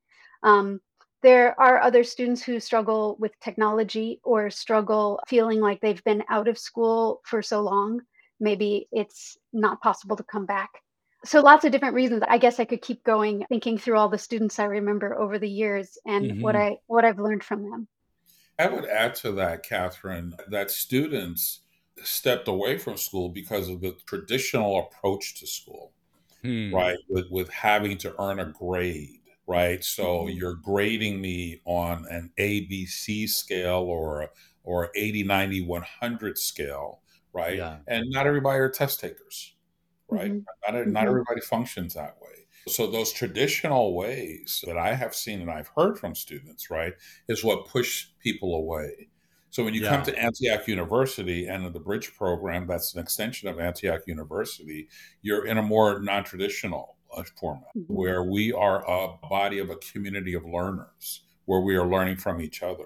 Um, 0.43 0.79
there 1.23 1.59
are 1.59 1.81
other 1.81 2.03
students 2.03 2.43
who 2.43 2.59
struggle 2.59 3.15
with 3.19 3.39
technology 3.39 4.19
or 4.23 4.49
struggle 4.49 5.19
feeling 5.27 5.61
like 5.61 5.81
they've 5.81 6.03
been 6.03 6.23
out 6.29 6.47
of 6.47 6.57
school 6.57 7.21
for 7.23 7.41
so 7.41 7.61
long. 7.61 8.01
Maybe 8.39 8.87
it's 8.91 9.37
not 9.53 9.81
possible 9.81 10.17
to 10.17 10.23
come 10.23 10.45
back. 10.45 10.69
So, 11.25 11.39
lots 11.39 11.63
of 11.63 11.71
different 11.71 11.95
reasons. 11.95 12.23
I 12.27 12.37
guess 12.37 12.59
I 12.59 12.65
could 12.65 12.81
keep 12.81 13.03
going 13.05 13.45
thinking 13.47 13.77
through 13.77 13.97
all 13.97 14.09
the 14.09 14.17
students 14.17 14.59
I 14.59 14.65
remember 14.65 15.17
over 15.17 15.39
the 15.39 15.49
years 15.49 15.97
and 16.05 16.25
mm-hmm. 16.25 16.41
what 16.41 16.57
I 16.57 16.77
what 16.87 17.05
I've 17.05 17.19
learned 17.19 17.43
from 17.43 17.63
them. 17.63 17.87
I 18.59 18.67
would 18.67 18.85
add 18.85 19.15
to 19.15 19.31
that, 19.33 19.65
Kathryn, 19.65 20.33
that 20.49 20.69
students 20.69 21.61
stepped 22.03 22.47
away 22.49 22.77
from 22.77 22.97
school 22.97 23.29
because 23.29 23.69
of 23.69 23.79
the 23.79 23.95
traditional 24.05 24.79
approach 24.79 25.35
to 25.39 25.47
school, 25.47 25.93
hmm. 26.41 26.75
right? 26.75 26.97
With, 27.09 27.31
with 27.31 27.49
having 27.49 27.97
to 27.99 28.13
earn 28.21 28.39
a 28.39 28.45
grade 28.45 29.22
right? 29.47 29.83
So 29.83 30.03
mm-hmm. 30.03 30.37
you're 30.37 30.55
grading 30.55 31.21
me 31.21 31.61
on 31.65 32.05
an 32.09 32.31
ABC 32.39 33.29
scale 33.29 33.81
or 33.81 34.29
or 34.65 34.91
80, 34.95 35.23
90, 35.23 35.61
100 35.61 36.37
scale, 36.37 37.01
right? 37.33 37.57
Yeah. 37.57 37.77
And 37.85 38.09
not 38.09 38.27
everybody 38.27 38.59
are 38.59 38.69
test 38.69 39.01
takers, 39.01 39.55
right? 40.09 40.31
Mm-hmm. 40.31 40.75
Not, 40.75 40.87
not 40.87 40.99
mm-hmm. 41.01 41.07
everybody 41.09 41.41
functions 41.41 41.95
that 41.95 42.15
way. 42.21 42.29
So 42.67 42.87
those 42.89 43.11
traditional 43.11 43.93
ways 43.93 44.63
that 44.65 44.77
I 44.77 44.93
have 44.93 45.13
seen 45.13 45.41
and 45.41 45.51
I've 45.51 45.69
heard 45.75 45.99
from 45.99 46.15
students, 46.15 46.69
right, 46.69 46.93
is 47.27 47.43
what 47.43 47.67
push 47.67 48.07
people 48.19 48.55
away. 48.55 49.09
So 49.49 49.63
when 49.63 49.73
you 49.73 49.81
yeah. 49.81 49.89
come 49.89 50.03
to 50.05 50.17
Antioch 50.17 50.67
University 50.67 51.45
and 51.47 51.71
the 51.73 51.79
Bridge 51.79 52.15
program, 52.15 52.65
that's 52.65 52.95
an 52.95 53.01
extension 53.01 53.49
of 53.49 53.59
Antioch 53.59 54.01
University, 54.07 54.87
you're 55.21 55.45
in 55.45 55.57
a 55.57 55.61
more 55.61 55.99
non-traditional 55.99 56.95
format 57.37 57.75
mm-hmm. 57.75 57.93
where 57.93 58.23
we 58.23 58.51
are 58.51 58.83
a 58.89 59.17
body 59.29 59.59
of 59.59 59.69
a 59.69 59.75
community 59.77 60.33
of 60.33 60.45
learners, 60.45 61.21
where 61.45 61.61
we 61.61 61.75
are 61.75 61.87
learning 61.87 62.17
from 62.17 62.41
each 62.41 62.63
other. 62.63 62.85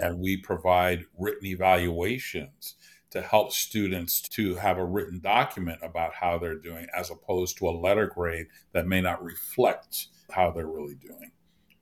And 0.00 0.20
we 0.20 0.36
provide 0.36 1.04
written 1.18 1.46
evaluations 1.46 2.76
to 3.10 3.20
help 3.20 3.52
students 3.52 4.20
to 4.20 4.54
have 4.54 4.78
a 4.78 4.84
written 4.84 5.20
document 5.20 5.80
about 5.82 6.14
how 6.14 6.38
they're 6.38 6.58
doing, 6.58 6.86
as 6.96 7.10
opposed 7.10 7.58
to 7.58 7.68
a 7.68 7.70
letter 7.70 8.06
grade 8.06 8.46
that 8.72 8.86
may 8.86 9.00
not 9.00 9.22
reflect 9.22 10.06
how 10.30 10.50
they're 10.50 10.66
really 10.66 10.94
doing. 10.94 11.32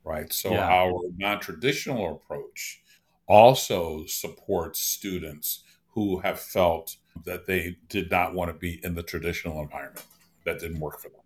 Right. 0.04 0.32
So, 0.32 0.52
yeah. 0.52 0.66
our 0.66 1.00
non 1.18 1.38
traditional 1.38 2.14
approach 2.14 2.80
also 3.26 4.06
supports 4.06 4.80
students 4.80 5.64
who 5.88 6.20
have 6.20 6.40
felt 6.40 6.96
that 7.24 7.46
they 7.46 7.76
did 7.88 8.10
not 8.10 8.32
want 8.32 8.50
to 8.50 8.56
be 8.56 8.80
in 8.82 8.94
the 8.94 9.02
traditional 9.02 9.60
environment 9.60 10.06
that 10.44 10.60
didn't 10.60 10.80
work 10.80 10.98
for 11.00 11.10
them. 11.10 11.20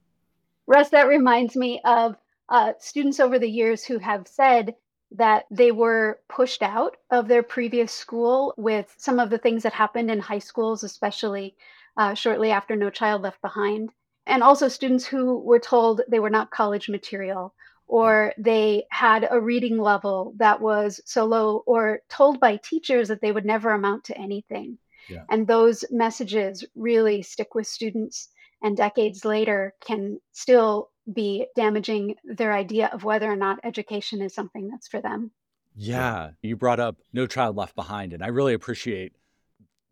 Russ, 0.67 0.91
that 0.91 1.09
reminds 1.09 1.57
me 1.57 1.81
of 1.85 2.17
uh, 2.49 2.73
students 2.79 3.21
over 3.21 3.39
the 3.39 3.51
years 3.51 3.85
who 3.85 3.99
have 3.99 4.29
said 4.29 4.75
that 5.13 5.45
they 5.51 5.73
were 5.73 6.21
pushed 6.29 6.63
out 6.63 6.97
of 7.11 7.29
their 7.29 7.43
previous 7.43 7.93
school 7.93 8.55
with 8.57 8.95
some 8.97 9.19
of 9.19 9.31
the 9.31 9.39
things 9.39 9.63
that 9.63 9.73
happened 9.73 10.11
in 10.11 10.21
high 10.21 10.39
schools, 10.39 10.83
especially 10.83 11.57
uh, 11.97 12.15
shortly 12.15 12.51
after 12.51 12.77
No 12.77 12.91
Child 12.91 13.23
Left 13.23 13.41
Behind. 13.43 13.91
And 14.27 14.43
also 14.43 14.69
students 14.69 15.05
who 15.05 15.39
were 15.39 15.59
told 15.59 16.01
they 16.09 16.21
were 16.21 16.31
not 16.31 16.51
college 16.51 16.89
material 16.89 17.55
or 17.87 18.33
they 18.39 18.85
had 18.91 19.29
a 19.31 19.41
reading 19.41 19.77
level 19.77 20.33
that 20.37 20.61
was 20.61 21.01
so 21.05 21.27
low 21.27 21.63
or 21.67 22.01
told 22.09 22.41
by 22.41 22.57
teachers 22.57 23.09
that 23.09 23.21
they 23.21 23.33
would 23.33 23.45
never 23.45 23.71
amount 23.71 24.05
to 24.05 24.17
anything. 24.17 24.79
Yeah. 25.09 25.25
And 25.29 25.47
those 25.47 25.85
messages 25.91 26.65
really 26.75 27.23
stick 27.23 27.55
with 27.55 27.67
students 27.67 28.29
and 28.63 28.77
decades 28.77 29.25
later 29.25 29.75
can 29.85 30.19
still 30.33 30.91
be 31.13 31.47
damaging 31.57 32.15
their 32.25 32.53
idea 32.53 32.89
of 32.93 33.05
whether 33.05 33.31
or 33.31 33.37
not 33.37 33.59
education 33.65 34.23
is 34.23 34.35
something 34.35 34.69
that's 34.69 34.89
for 34.89 35.01
them. 35.01 35.31
Yeah, 35.75 36.31
you 36.43 36.57
brought 36.57 36.81
up 36.81 36.99
No 37.13 37.27
Child 37.27 37.57
Left 37.57 37.75
Behind, 37.75 38.13
and 38.13 38.23
I 38.23 38.29
really 38.29 38.55
appreciate 38.55 39.15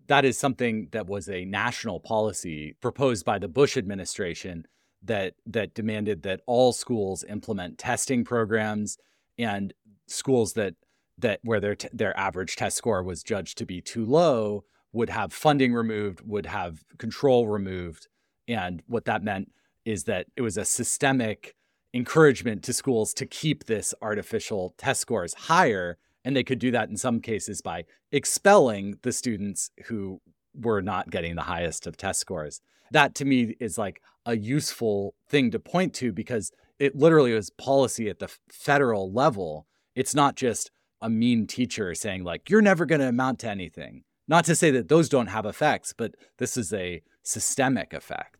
that 0.06 0.24
is 0.24 0.38
something 0.38 0.88
that 0.90 1.06
was 1.06 1.28
a 1.28 1.44
national 1.44 2.00
policy 2.00 2.76
proposed 2.80 3.24
by 3.24 3.38
the 3.38 3.48
Bush 3.48 3.76
administration 3.76 4.66
that 5.02 5.34
that 5.46 5.74
demanded 5.74 6.22
that 6.22 6.40
all 6.46 6.72
schools 6.72 7.24
implement 7.24 7.78
testing 7.78 8.24
programs 8.24 8.98
and 9.38 9.72
schools 10.06 10.52
that 10.54 10.74
that 11.16 11.40
where 11.42 11.60
their 11.60 11.76
t- 11.76 11.88
their 11.92 12.16
average 12.18 12.56
test 12.56 12.76
score 12.76 13.02
was 13.02 13.22
judged 13.22 13.56
to 13.58 13.66
be 13.66 13.80
too 13.80 14.04
low 14.04 14.64
would 14.92 15.10
have 15.10 15.32
funding 15.32 15.72
removed, 15.72 16.20
would 16.26 16.46
have 16.46 16.82
control 16.98 17.46
removed, 17.46 18.08
and 18.50 18.82
what 18.86 19.04
that 19.04 19.22
meant 19.22 19.52
is 19.84 20.04
that 20.04 20.26
it 20.36 20.42
was 20.42 20.56
a 20.56 20.64
systemic 20.64 21.54
encouragement 21.94 22.62
to 22.64 22.72
schools 22.72 23.14
to 23.14 23.26
keep 23.26 23.64
this 23.64 23.94
artificial 24.02 24.74
test 24.76 25.00
scores 25.00 25.34
higher. 25.34 25.98
And 26.24 26.36
they 26.36 26.44
could 26.44 26.58
do 26.58 26.70
that 26.72 26.88
in 26.88 26.96
some 26.96 27.20
cases 27.20 27.62
by 27.62 27.84
expelling 28.12 28.98
the 29.02 29.12
students 29.12 29.70
who 29.86 30.20
were 30.54 30.82
not 30.82 31.10
getting 31.10 31.34
the 31.34 31.42
highest 31.42 31.86
of 31.86 31.96
test 31.96 32.20
scores. 32.20 32.60
That 32.90 33.14
to 33.16 33.24
me 33.24 33.56
is 33.60 33.78
like 33.78 34.02
a 34.26 34.36
useful 34.36 35.14
thing 35.28 35.50
to 35.52 35.58
point 35.58 35.94
to 35.94 36.12
because 36.12 36.52
it 36.78 36.96
literally 36.96 37.32
was 37.32 37.50
policy 37.50 38.08
at 38.08 38.18
the 38.18 38.28
federal 38.50 39.12
level. 39.12 39.66
It's 39.94 40.14
not 40.14 40.36
just 40.36 40.70
a 41.00 41.08
mean 41.08 41.46
teacher 41.46 41.94
saying, 41.94 42.24
like, 42.24 42.50
you're 42.50 42.60
never 42.60 42.84
going 42.84 43.00
to 43.00 43.08
amount 43.08 43.38
to 43.40 43.48
anything. 43.48 44.02
Not 44.28 44.44
to 44.44 44.54
say 44.54 44.70
that 44.72 44.88
those 44.88 45.08
don't 45.08 45.28
have 45.28 45.46
effects, 45.46 45.92
but 45.96 46.14
this 46.38 46.56
is 46.56 46.72
a 46.72 47.02
systemic 47.22 47.92
effect. 47.92 48.39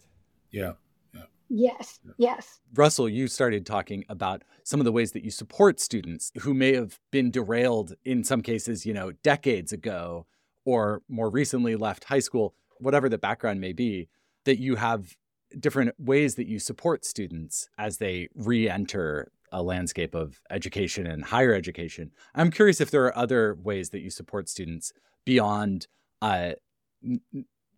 Yeah. 0.51 0.73
yeah. 1.15 1.23
Yes, 1.49 2.01
yes. 2.17 2.61
Russell, 2.75 3.09
you 3.09 3.27
started 3.27 3.67
talking 3.67 4.05
about 4.09 4.43
some 4.63 4.81
of 4.81 4.85
the 4.85 4.93
ways 4.93 5.13
that 5.13 5.25
you 5.25 5.31
support 5.31 5.81
students 5.81 6.31
who 6.41 6.55
may 6.55 6.75
have 6.75 6.99
been 7.11 7.31
derailed 7.31 7.95
in 8.05 8.23
some 8.23 8.43
cases, 8.43 8.87
you 8.87 8.95
know, 8.95 9.13
decades 9.23 9.73
ago 9.73 10.27
or 10.65 11.03
more 11.09 11.31
recently 11.31 11.75
left 11.75 12.05
high 12.05 12.21
school, 12.21 12.55
whatever 12.79 13.09
the 13.09 13.19
background 13.19 13.61
may 13.61 13.73
be, 13.73 14.09
that 14.45 14.59
you 14.59 14.77
have 14.77 15.17
different 15.59 15.95
ways 15.99 16.37
that 16.37 16.47
you 16.47 16.59
support 16.59 17.05
students 17.05 17.69
as 17.79 17.99
they 17.99 18.29
re-enter 18.35 19.33
a 19.53 19.63
landscape 19.63 20.15
of 20.15 20.41
education 20.51 21.07
and 21.07 21.25
higher 21.25 21.53
education. 21.53 22.13
I'm 22.35 22.51
curious 22.51 22.81
if 22.81 22.91
there 22.91 23.05
are 23.05 23.19
other 23.19 23.57
ways 23.61 23.91
that 23.91 24.01
you 24.01 24.11
support 24.11 24.49
students 24.49 24.93
beyond 25.25 25.89
uh, 26.23 26.53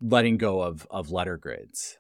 letting 0.01 0.37
go 0.37 0.61
of 0.61 0.87
of 0.91 1.11
letter 1.11 1.37
grades. 1.37 1.99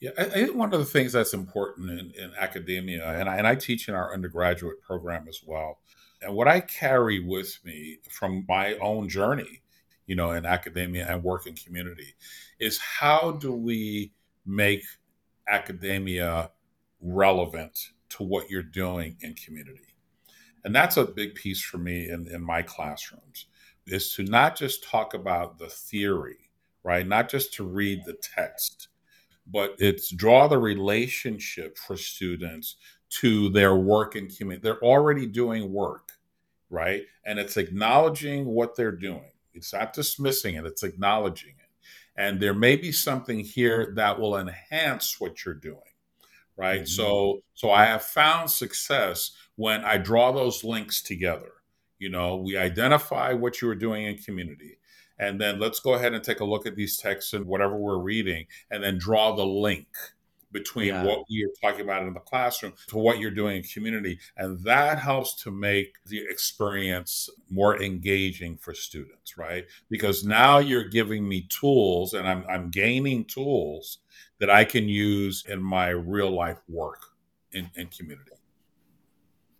Yeah, 0.00 0.12
I, 0.16 0.24
think 0.24 0.54
one 0.54 0.72
of 0.72 0.80
the 0.80 0.86
things 0.86 1.12
that's 1.12 1.34
important 1.34 1.90
in, 1.90 2.12
in 2.12 2.32
academia, 2.38 3.06
and 3.20 3.28
I, 3.28 3.36
and 3.36 3.46
I 3.46 3.54
teach 3.54 3.86
in 3.88 3.94
our 3.94 4.14
undergraduate 4.14 4.80
program 4.80 5.26
as 5.28 5.42
well, 5.44 5.80
And 6.22 6.34
what 6.34 6.48
I 6.48 6.60
carry 6.60 7.20
with 7.20 7.58
me 7.64 7.98
from 8.08 8.46
my 8.48 8.74
own 8.76 9.10
journey, 9.10 9.60
you 10.06 10.16
know, 10.16 10.32
in 10.32 10.46
academia 10.46 11.06
and 11.06 11.22
working 11.22 11.54
community 11.54 12.14
is 12.58 12.78
how 12.78 13.32
do 13.32 13.52
we 13.52 14.12
make 14.46 14.82
academia 15.48 16.50
relevant 17.02 17.78
to 18.10 18.22
what 18.22 18.50
you're 18.50 18.62
doing 18.62 19.16
in 19.20 19.34
community? 19.34 19.94
And 20.64 20.74
that's 20.74 20.96
a 20.96 21.04
big 21.04 21.34
piece 21.34 21.60
for 21.60 21.78
me 21.78 22.08
in, 22.08 22.26
in 22.28 22.42
my 22.42 22.62
classrooms 22.62 23.46
is 23.86 24.14
to 24.14 24.22
not 24.24 24.56
just 24.56 24.84
talk 24.84 25.14
about 25.14 25.58
the 25.58 25.68
theory, 25.68 26.50
right? 26.84 27.06
Not 27.06 27.28
just 27.28 27.52
to 27.54 27.64
read 27.64 28.02
the 28.04 28.14
text, 28.14 28.88
but 29.50 29.74
it's 29.78 30.10
draw 30.10 30.48
the 30.48 30.58
relationship 30.58 31.76
for 31.78 31.96
students 31.96 32.76
to 33.20 33.48
their 33.50 33.76
work 33.76 34.16
in 34.16 34.28
community. 34.28 34.62
They're 34.62 34.82
already 34.84 35.26
doing 35.26 35.72
work, 35.72 36.12
right? 36.68 37.02
And 37.24 37.38
it's 37.38 37.56
acknowledging 37.56 38.46
what 38.46 38.76
they're 38.76 38.92
doing. 38.92 39.32
It's 39.52 39.72
not 39.72 39.92
dismissing 39.92 40.54
it, 40.54 40.66
it's 40.66 40.82
acknowledging 40.82 41.50
it. 41.50 41.56
And 42.16 42.40
there 42.40 42.54
may 42.54 42.76
be 42.76 42.92
something 42.92 43.40
here 43.40 43.92
that 43.96 44.18
will 44.18 44.38
enhance 44.38 45.20
what 45.20 45.44
you're 45.44 45.54
doing 45.54 45.80
right? 46.60 46.82
Mm-hmm. 46.82 46.86
So 46.86 47.42
so 47.54 47.70
I 47.70 47.86
have 47.86 48.02
found 48.02 48.50
success 48.50 49.32
when 49.56 49.84
I 49.84 49.96
draw 49.96 50.30
those 50.30 50.62
links 50.62 51.02
together. 51.02 51.52
You 51.98 52.10
know, 52.10 52.36
we 52.36 52.56
identify 52.56 53.32
what 53.32 53.60
you 53.60 53.68
are 53.70 53.74
doing 53.74 54.04
in 54.04 54.18
community. 54.18 54.76
And 55.20 55.40
then 55.40 55.60
let's 55.60 55.78
go 55.78 55.94
ahead 55.94 56.14
and 56.14 56.24
take 56.24 56.40
a 56.40 56.44
look 56.44 56.66
at 56.66 56.74
these 56.74 56.96
texts 56.96 57.34
and 57.34 57.44
whatever 57.44 57.76
we're 57.76 57.98
reading, 57.98 58.46
and 58.70 58.82
then 58.82 58.98
draw 58.98 59.36
the 59.36 59.46
link 59.46 59.86
between 60.52 60.88
yeah. 60.88 61.04
what 61.04 61.18
are 61.18 61.70
talking 61.70 61.84
about 61.84 62.02
in 62.02 62.12
the 62.12 62.20
classroom 62.20 62.72
to 62.88 62.98
what 62.98 63.18
you're 63.18 63.30
doing 63.30 63.58
in 63.58 63.62
community. 63.62 64.18
And 64.36 64.58
that 64.64 64.98
helps 64.98 65.34
to 65.42 65.50
make 65.50 65.94
the 66.06 66.24
experience 66.28 67.28
more 67.50 67.80
engaging 67.80 68.56
for 68.56 68.74
students, 68.74 69.38
right? 69.38 69.66
Because 69.88 70.24
now 70.24 70.58
you're 70.58 70.88
giving 70.88 71.28
me 71.28 71.46
tools 71.48 72.14
and 72.14 72.26
I'm, 72.26 72.44
I'm 72.48 72.70
gaining 72.70 73.26
tools 73.26 73.98
that 74.40 74.50
I 74.50 74.64
can 74.64 74.88
use 74.88 75.44
in 75.48 75.62
my 75.62 75.90
real 75.90 76.30
life 76.30 76.58
work 76.68 77.02
in, 77.52 77.70
in 77.76 77.88
community. 77.88 78.32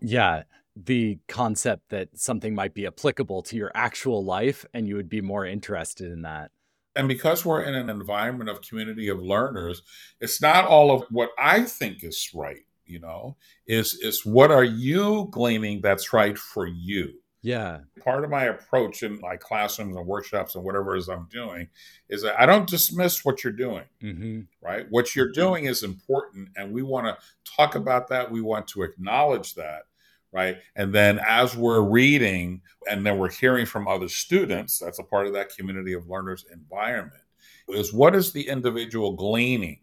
Yeah. 0.01 0.43
The 0.77 1.19
concept 1.29 1.91
that 1.91 2.09
something 2.19 2.55
might 2.55 2.75
be 2.75 2.87
applicable 2.87 3.43
to 3.43 3.57
your 3.57 3.71
actual 3.75 4.25
life 4.25 4.65
and 4.73 4.87
you 4.89 4.97
would 4.97 5.09
be 5.09 5.21
more 5.21 5.45
interested 5.45 6.11
in 6.11 6.23
that. 6.23 6.51
And 6.97 7.07
because 7.07 7.45
we're 7.45 7.63
in 7.63 7.75
an 7.75 7.89
environment 7.89 8.51
of 8.51 8.63
community 8.63 9.09
of 9.09 9.21
learners, 9.21 9.83
it's 10.21 10.43
not 10.43 10.65
all 10.65 10.91
of 10.91 11.05
what 11.11 11.31
I 11.39 11.63
think 11.63 12.03
is 12.03 12.31
right, 12.35 12.65
you 12.85 12.99
know, 12.99 13.37
is 13.67 13.95
is 13.95 14.27
what 14.27 14.51
are 14.51 14.65
you 14.65 15.29
gleaning 15.31 15.81
that's 15.81 16.13
right 16.13 16.37
for 16.37 16.67
you? 16.67 17.21
Yeah. 17.43 17.79
Part 18.05 18.25
of 18.25 18.31
my 18.31 18.45
approach 18.45 19.03
in 19.03 19.19
my 19.21 19.37
classrooms 19.37 19.97
and 19.97 20.07
workshops 20.07 20.55
and 20.55 20.65
whatever 20.65 20.95
it 20.95 20.99
is 20.99 21.09
I'm 21.09 21.27
doing 21.31 21.69
is 22.09 22.23
that 22.23 22.39
I 22.41 22.45
don't 22.45 22.69
dismiss 22.69 23.25
what 23.25 23.43
you're 23.43 23.53
doing, 23.53 23.85
mm-hmm. 24.03 24.41
right? 24.61 24.87
What 24.91 25.17
you're 25.17 25.33
doing 25.33 25.65
is 25.65 25.83
important, 25.83 26.51
and 26.57 26.73
we 26.73 26.83
want 26.83 27.07
to 27.07 27.17
talk 27.57 27.77
about 27.77 28.09
that. 28.09 28.31
We 28.31 28.43
want 28.43 28.69
to 28.69 28.83
acknowledge 28.83 29.55
that, 29.55 29.85
right? 30.33 30.59
And 30.77 30.93
then 30.95 31.21
as 31.27 31.57
we're 31.57 31.83
reading 31.83 32.63
and 32.89 33.05
then 33.05 33.19
we're 33.19 33.31
hearing 33.31 33.67
from 33.67 33.89
other 33.89 34.09
students, 34.09 34.79
that's 34.79 34.99
a 34.99 35.05
part 35.05 35.27
of 35.27 35.33
that 35.35 35.55
community 35.57 35.93
of 35.93 36.09
learners 36.09 36.45
environment, 36.53 37.23
is 37.69 37.93
what 37.93 38.15
is 38.15 38.33
the 38.33 38.49
individual 38.49 39.13
gleaning, 39.13 39.81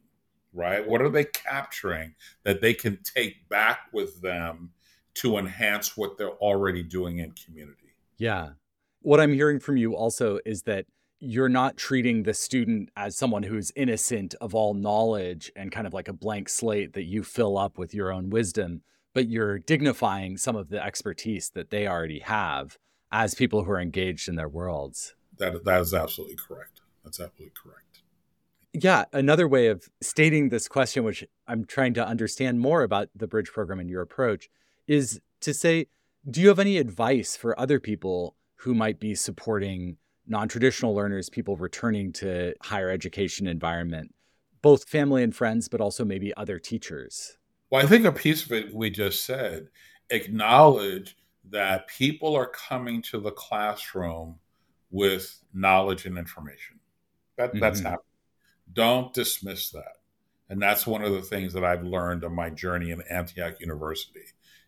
right? 0.54 0.88
What 0.88 1.01
are 1.01 1.10
they 1.10 1.25
capturing 1.25 2.16
that 2.44 2.62
they 2.62 2.74
can 2.74 3.00
take 3.04 3.48
back 3.50 3.80
with 3.94 4.22
them 4.22 4.72
to 5.16 5.38
enhance 5.38 5.98
what 5.98 6.18
they're 6.18 6.30
already 6.30 6.84
doing 6.84 7.20
in 7.20 7.32
community? 7.32 7.94
Yeah. 8.18 8.50
What 9.01 9.20
I'm 9.20 9.34
hearing 9.34 9.60
from 9.60 9.77
you 9.77 9.96
also 9.96 10.39
is 10.46 10.63
that 10.63 10.86
you're 11.20 11.50
not 11.50 11.77
treating 11.77 12.24
the 12.24 12.34
student 12.34 12.89
as 12.96 13.18
someone 13.18 13.42
who's 13.42 13.72
innocent 13.75 14.36
of 14.39 14.54
all 14.54 14.74
knowledge 14.75 15.51
and 15.56 15.72
kind 15.72 15.88
of 15.88 15.94
like 15.94 16.08
a 16.08 16.13
blank 16.13 16.48
slate 16.48 16.94
that 16.94 17.06
you 17.06 17.24
fill 17.24 17.58
up 17.58 17.77
with 17.77 17.94
your 17.94 18.12
own 18.12 18.30
wisdom 18.30 18.81
but 19.18 19.30
you're 19.30 19.58
dignifying 19.58 20.38
some 20.38 20.56
of 20.56 20.70
the 20.70 20.80
expertise 20.80 21.50
that 21.56 21.72
they 21.72 21.88
already 21.88 22.20
have 22.20 22.77
as 23.12 23.34
people 23.34 23.64
who 23.64 23.72
are 23.72 23.82
engaged 23.82 24.30
in 24.30 24.36
their 24.36 24.48
worlds. 24.48 25.16
That 25.40 25.66
that 25.66 25.82
is 25.82 25.92
absolutely 25.92 26.36
correct. 26.36 26.82
That's 27.03 27.20
absolutely 27.20 27.53
correct. 27.60 28.01
Yeah, 28.74 29.06
another 29.12 29.48
way 29.48 29.70
of 29.70 29.90
stating 30.01 30.50
this 30.50 30.68
question, 30.68 31.03
which 31.03 31.25
I'm 31.48 31.66
trying 31.66 31.96
to 31.96 32.08
understand 32.08 32.60
more 32.60 32.84
about 32.84 33.10
the 33.16 33.25
bridge 33.25 33.48
program 33.48 33.80
and 33.80 33.90
your 33.90 34.03
approach, 34.03 34.50
is 34.86 35.20
to 35.42 35.51
say, 35.51 35.88
do 36.30 36.40
you 36.40 36.50
have 36.50 36.60
any 36.60 36.77
advice 36.77 37.36
for 37.36 37.60
other 37.60 37.80
people 37.80 38.36
who 38.58 38.75
might 38.75 39.00
be 39.00 39.16
supporting 39.16 39.98
non-traditional 40.27 40.94
learners, 40.94 41.27
people 41.27 41.58
returning 41.58 42.14
to 42.14 42.53
higher 42.62 42.92
education 42.92 43.48
environment, 43.48 44.14
both 44.62 44.88
family 44.88 45.24
and 45.24 45.36
friends, 45.36 45.68
but 45.68 45.82
also 45.82 46.06
maybe 46.06 46.38
other 46.38 46.60
teachers? 46.60 47.40
Well, 47.70 47.84
I 47.84 47.88
think 47.88 48.06
a 48.06 48.12
piece 48.12 48.46
of 48.46 48.51
it 48.53 48.74
we 48.74 48.90
just 48.90 49.25
said 49.25 49.68
acknowledge 50.10 51.18
that 51.50 51.88
people 51.88 52.36
are 52.36 52.48
coming 52.48 53.01
to 53.01 53.20
the 53.20 53.32
classroom 53.32 54.36
with 54.92 55.40
knowledge 55.53 56.06
and 56.06 56.18
information. 56.18 56.80
That 57.38 57.50
mm-hmm. 57.50 57.60
that's 57.60 57.80
happening. 57.80 58.03
Don't 58.74 59.14
dismiss 59.14 59.70
that. 59.72 59.98
And 60.50 60.62
that's 60.62 60.88
one 60.88 61.03
of 61.03 61.14
the 61.14 61.22
things 61.22 61.53
that 61.53 61.64
I've 61.64 61.84
learned 61.84 62.24
on 62.24 62.34
my 62.34 62.50
journey 62.50 62.92
in 62.92 63.01
Antioch 63.10 63.60
University 63.60 64.25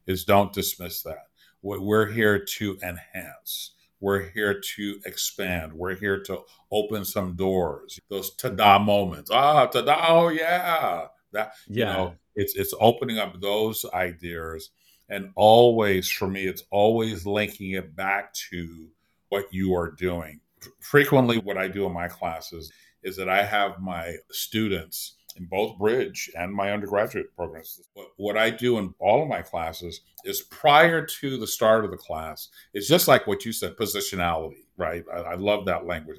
is 0.08 0.26
don't 0.26 0.52
dismiss 0.52 1.04
that. 1.04 1.28
We're 1.62 2.08
here 2.08 2.40
to 2.40 2.78
enhance. 2.82 3.72
We're 4.02 4.30
here 4.30 4.62
to 4.76 5.00
expand. 5.06 5.74
We're 5.74 5.96
here 5.96 6.22
to 6.24 6.42
open 6.72 7.04
some 7.04 7.36
doors. 7.36 8.00
Those 8.10 8.34
ta-da 8.36 8.80
moments. 8.80 9.30
Ah, 9.32 9.66
ta-da, 9.66 10.06
oh 10.08 10.30
yeah. 10.30 11.08
That 11.32 11.54
yeah. 11.68 11.76
you 11.78 11.86
know, 11.86 12.16
it's 12.40 12.56
it's 12.56 12.74
opening 12.80 13.18
up 13.18 13.40
those 13.42 13.86
ideas 13.94 14.70
and 15.10 15.32
always 15.36 16.10
for 16.10 16.28
me 16.28 16.46
it's 16.46 16.64
always 16.72 17.26
linking 17.26 17.72
it 17.72 17.96
back 17.96 18.34
to 18.34 18.88
what 19.30 19.46
you 19.52 19.76
are 19.76 19.92
doing. 19.92 20.40
Frequently 20.80 21.38
what 21.38 21.58
i 21.58 21.68
do 21.68 21.86
in 21.86 21.94
my 21.94 22.08
classes 22.08 22.72
is 23.04 23.16
that 23.16 23.30
i 23.30 23.44
have 23.44 23.80
my 23.80 24.16
students 24.32 25.16
in 25.38 25.46
both 25.46 25.78
bridge 25.78 26.30
and 26.38 26.54
my 26.54 26.72
undergraduate 26.72 27.36
programs. 27.36 27.82
What 28.18 28.38
i 28.38 28.50
do 28.50 28.78
in 28.78 28.94
all 29.00 29.22
of 29.22 29.30
my 29.30 29.42
classes 29.42 30.02
is 30.26 30.42
prior 30.42 31.06
to 31.06 31.38
the 31.38 31.48
start 31.48 31.86
of 31.86 31.92
the 31.92 31.98
class 31.98 32.50
it's 32.74 32.88
just 32.88 33.08
like 33.08 33.28
what 33.28 33.46
you 33.46 33.52
said 33.52 33.76
positionality 33.78 34.64
right? 34.80 35.04
I, 35.14 35.18
I 35.18 35.36
love 35.36 35.66
that 35.66 35.86
language 35.86 36.18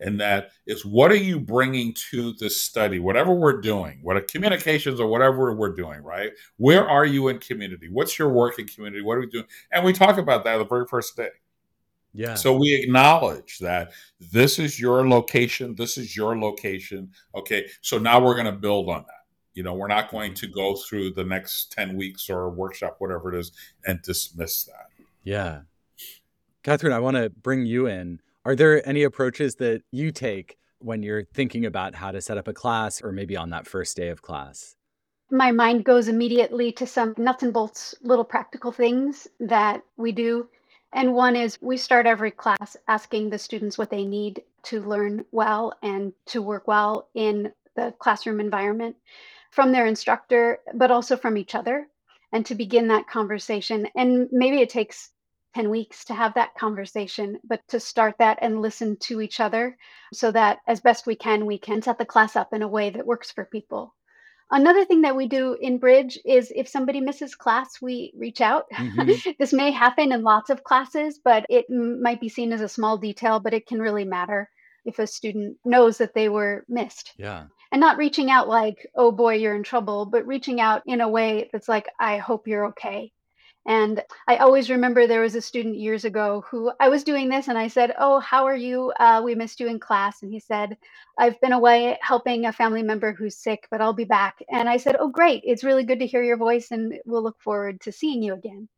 and 0.00 0.20
that 0.20 0.50
is 0.66 0.84
what 0.84 1.10
are 1.10 1.16
you 1.16 1.40
bringing 1.40 1.94
to 2.10 2.32
this 2.34 2.60
study? 2.60 2.98
Whatever 2.98 3.34
we're 3.34 3.60
doing 3.60 3.98
what 4.02 4.16
a 4.16 4.22
communications 4.22 5.00
or 5.00 5.08
whatever 5.08 5.54
we're 5.54 5.74
doing 5.74 6.02
right? 6.02 6.30
Where 6.56 6.88
are 6.88 7.06
you 7.06 7.28
in 7.28 7.38
community? 7.38 7.88
What's 7.90 8.18
your 8.18 8.28
work 8.28 8.58
in 8.58 8.66
community? 8.66 9.02
What 9.02 9.16
are 9.16 9.20
we 9.20 9.26
doing? 9.26 9.46
And 9.72 9.84
we 9.84 9.92
talk 9.92 10.18
about 10.18 10.44
that 10.44 10.58
the 10.58 10.64
very 10.64 10.86
first 10.86 11.16
day. 11.16 11.30
Yeah. 12.12 12.34
So 12.34 12.56
we 12.56 12.74
acknowledge 12.74 13.58
that 13.58 13.92
this 14.20 14.58
is 14.58 14.80
your 14.80 15.06
location 15.08 15.74
this 15.74 15.98
is 15.98 16.16
your 16.16 16.38
location 16.38 17.10
okay? 17.34 17.66
So 17.80 17.98
now 17.98 18.20
we're 18.20 18.34
going 18.34 18.46
to 18.46 18.52
build 18.52 18.88
on 18.88 19.04
that. 19.06 19.12
You 19.54 19.62
know 19.62 19.74
we're 19.74 19.88
not 19.88 20.10
going 20.10 20.32
mm-hmm. 20.32 20.46
to 20.46 20.52
go 20.52 20.76
through 20.76 21.12
the 21.12 21.24
next 21.24 21.72
10 21.72 21.96
weeks 21.96 22.28
or 22.28 22.50
workshop 22.50 22.96
whatever 22.98 23.34
it 23.34 23.38
is 23.38 23.52
and 23.86 24.00
dismiss 24.02 24.64
that. 24.64 24.90
Yeah. 25.22 25.60
Kathryn 26.62 26.92
i 26.92 26.98
want 26.98 27.16
to 27.16 27.30
bring 27.30 27.64
you 27.64 27.86
in 27.86 28.20
are 28.46 28.54
there 28.54 28.88
any 28.88 29.02
approaches 29.02 29.56
that 29.56 29.82
you 29.90 30.12
take 30.12 30.56
when 30.78 31.02
you're 31.02 31.24
thinking 31.24 31.66
about 31.66 31.96
how 31.96 32.12
to 32.12 32.20
set 32.20 32.38
up 32.38 32.46
a 32.46 32.52
class 32.52 33.02
or 33.02 33.10
maybe 33.10 33.36
on 33.36 33.50
that 33.50 33.66
first 33.66 33.96
day 33.96 34.08
of 34.08 34.22
class? 34.22 34.76
My 35.32 35.50
mind 35.50 35.84
goes 35.84 36.06
immediately 36.06 36.70
to 36.72 36.86
some 36.86 37.12
nuts 37.18 37.42
and 37.42 37.52
bolts 37.52 37.96
little 38.02 38.24
practical 38.24 38.70
things 38.70 39.26
that 39.40 39.82
we 39.96 40.12
do. 40.12 40.48
And 40.92 41.12
one 41.12 41.34
is 41.34 41.58
we 41.60 41.76
start 41.76 42.06
every 42.06 42.30
class 42.30 42.76
asking 42.86 43.30
the 43.30 43.38
students 43.38 43.76
what 43.76 43.90
they 43.90 44.04
need 44.04 44.42
to 44.62 44.80
learn 44.80 45.24
well 45.32 45.74
and 45.82 46.12
to 46.26 46.40
work 46.40 46.68
well 46.68 47.08
in 47.14 47.52
the 47.74 47.92
classroom 47.98 48.38
environment 48.38 48.94
from 49.50 49.72
their 49.72 49.86
instructor, 49.86 50.60
but 50.72 50.92
also 50.92 51.16
from 51.16 51.36
each 51.36 51.56
other, 51.56 51.88
and 52.32 52.46
to 52.46 52.54
begin 52.54 52.86
that 52.88 53.08
conversation. 53.08 53.88
And 53.96 54.28
maybe 54.30 54.60
it 54.60 54.70
takes 54.70 55.10
10 55.56 55.70
weeks 55.70 56.04
to 56.04 56.12
have 56.12 56.34
that 56.34 56.54
conversation, 56.54 57.40
but 57.42 57.66
to 57.66 57.80
start 57.80 58.14
that 58.18 58.38
and 58.42 58.60
listen 58.60 58.94
to 58.98 59.22
each 59.22 59.40
other 59.40 59.74
so 60.12 60.30
that 60.30 60.58
as 60.66 60.80
best 60.82 61.06
we 61.06 61.16
can, 61.16 61.46
we 61.46 61.56
can 61.56 61.80
set 61.80 61.96
the 61.96 62.04
class 62.04 62.36
up 62.36 62.52
in 62.52 62.60
a 62.60 62.68
way 62.68 62.90
that 62.90 63.06
works 63.06 63.30
for 63.30 63.46
people. 63.46 63.94
Another 64.50 64.84
thing 64.84 65.00
that 65.00 65.16
we 65.16 65.26
do 65.26 65.56
in 65.58 65.78
Bridge 65.78 66.18
is 66.26 66.52
if 66.54 66.68
somebody 66.68 67.00
misses 67.00 67.34
class, 67.34 67.80
we 67.80 68.12
reach 68.18 68.42
out. 68.42 68.64
Mm-hmm. 68.70 69.30
this 69.38 69.54
may 69.54 69.70
happen 69.70 70.12
in 70.12 70.22
lots 70.22 70.50
of 70.50 70.62
classes, 70.62 71.18
but 71.24 71.46
it 71.48 71.64
m- 71.70 72.02
might 72.02 72.20
be 72.20 72.28
seen 72.28 72.52
as 72.52 72.60
a 72.60 72.68
small 72.68 72.98
detail, 72.98 73.40
but 73.40 73.54
it 73.54 73.66
can 73.66 73.80
really 73.80 74.04
matter 74.04 74.50
if 74.84 74.98
a 74.98 75.06
student 75.06 75.56
knows 75.64 75.96
that 75.96 76.12
they 76.12 76.28
were 76.28 76.66
missed. 76.68 77.14
Yeah. 77.16 77.44
And 77.72 77.80
not 77.80 77.96
reaching 77.96 78.30
out 78.30 78.46
like, 78.46 78.86
oh 78.94 79.10
boy, 79.10 79.36
you're 79.36 79.56
in 79.56 79.62
trouble, 79.62 80.04
but 80.04 80.26
reaching 80.26 80.60
out 80.60 80.82
in 80.84 81.00
a 81.00 81.08
way 81.08 81.48
that's 81.50 81.68
like, 81.68 81.88
I 81.98 82.18
hope 82.18 82.46
you're 82.46 82.66
okay 82.66 83.10
And 83.66 84.02
I 84.28 84.36
always 84.36 84.70
remember 84.70 85.06
there 85.06 85.20
was 85.20 85.34
a 85.34 85.42
student 85.42 85.76
years 85.76 86.04
ago 86.04 86.44
who 86.50 86.72
I 86.78 86.88
was 86.88 87.02
doing 87.04 87.28
this 87.28 87.48
and 87.48 87.58
I 87.58 87.68
said, 87.68 87.94
Oh, 87.98 88.20
how 88.20 88.44
are 88.46 88.56
you? 88.56 88.92
Uh, 88.98 89.22
we 89.24 89.34
missed 89.34 89.58
you 89.60 89.66
in 89.68 89.80
class. 89.80 90.22
And 90.22 90.32
he 90.32 90.38
said, 90.40 90.76
I've 91.18 91.40
been 91.40 91.52
away 91.52 91.98
helping 92.00 92.46
a 92.46 92.52
family 92.52 92.82
member 92.82 93.12
who's 93.12 93.36
sick, 93.36 93.66
but 93.70 93.80
I'll 93.80 93.92
be 93.92 94.04
back. 94.04 94.38
And 94.50 94.68
I 94.68 94.76
said, 94.76 94.96
Oh, 95.00 95.08
great. 95.08 95.42
It's 95.44 95.64
really 95.64 95.84
good 95.84 95.98
to 95.98 96.06
hear 96.06 96.22
your 96.22 96.36
voice 96.36 96.70
and 96.70 96.94
we'll 97.04 97.22
look 97.24 97.40
forward 97.40 97.80
to 97.82 97.92
seeing 97.92 98.22
you 98.22 98.34
again 98.34 98.68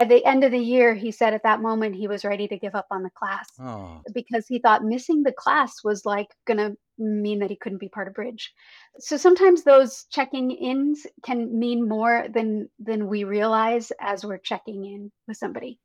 at 0.00 0.08
the 0.08 0.24
end 0.24 0.44
of 0.44 0.50
the 0.50 0.58
year, 0.58 0.94
he 0.94 1.10
said 1.10 1.34
at 1.34 1.42
that 1.42 1.60
moment 1.60 1.94
he 1.94 2.08
was 2.08 2.24
ready 2.24 2.48
to 2.48 2.56
give 2.56 2.74
up 2.74 2.86
on 2.90 3.02
the 3.02 3.10
class 3.10 3.46
Oh, 3.60 4.00
because 4.12 4.46
he 4.48 4.58
thought 4.58 4.82
missing 4.82 5.22
the 5.22 5.32
class 5.32 5.84
was 5.84 6.06
like 6.06 6.28
going 6.46 6.56
to 6.58 6.76
mean 6.98 7.38
that 7.40 7.50
he 7.50 7.56
couldn't 7.56 7.78
be 7.78 7.88
part 7.88 8.08
of 8.08 8.14
bridge. 8.14 8.52
So 8.98 9.18
sometimes 9.18 9.62
those 9.62 10.04
checking 10.10 10.50
ins 10.50 11.06
can 11.22 11.58
mean 11.58 11.86
more 11.86 12.26
than 12.32 12.68
than 12.78 13.08
we 13.08 13.24
realize 13.24 13.92
as 14.00 14.24
we're 14.24 14.38
checking 14.38 14.86
in 14.86 15.12
with 15.28 15.36
somebody. 15.36 15.78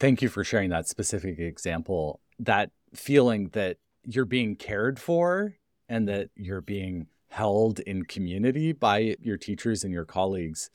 thank 0.00 0.20
you 0.20 0.28
for 0.28 0.42
sharing 0.42 0.70
that 0.70 0.88
specific 0.88 1.38
example. 1.38 2.20
That 2.40 2.70
feeling 2.94 3.50
that 3.52 3.78
you're 4.04 4.24
being 4.24 4.56
cared 4.56 4.98
for 4.98 5.54
and 5.88 6.08
that 6.08 6.30
you're 6.34 6.60
being 6.60 7.06
held 7.28 7.78
in 7.80 8.04
community 8.04 8.72
by 8.72 9.16
your 9.20 9.36
teachers 9.36 9.84
and 9.84 9.92
your 9.92 10.04
colleagues 10.04 10.70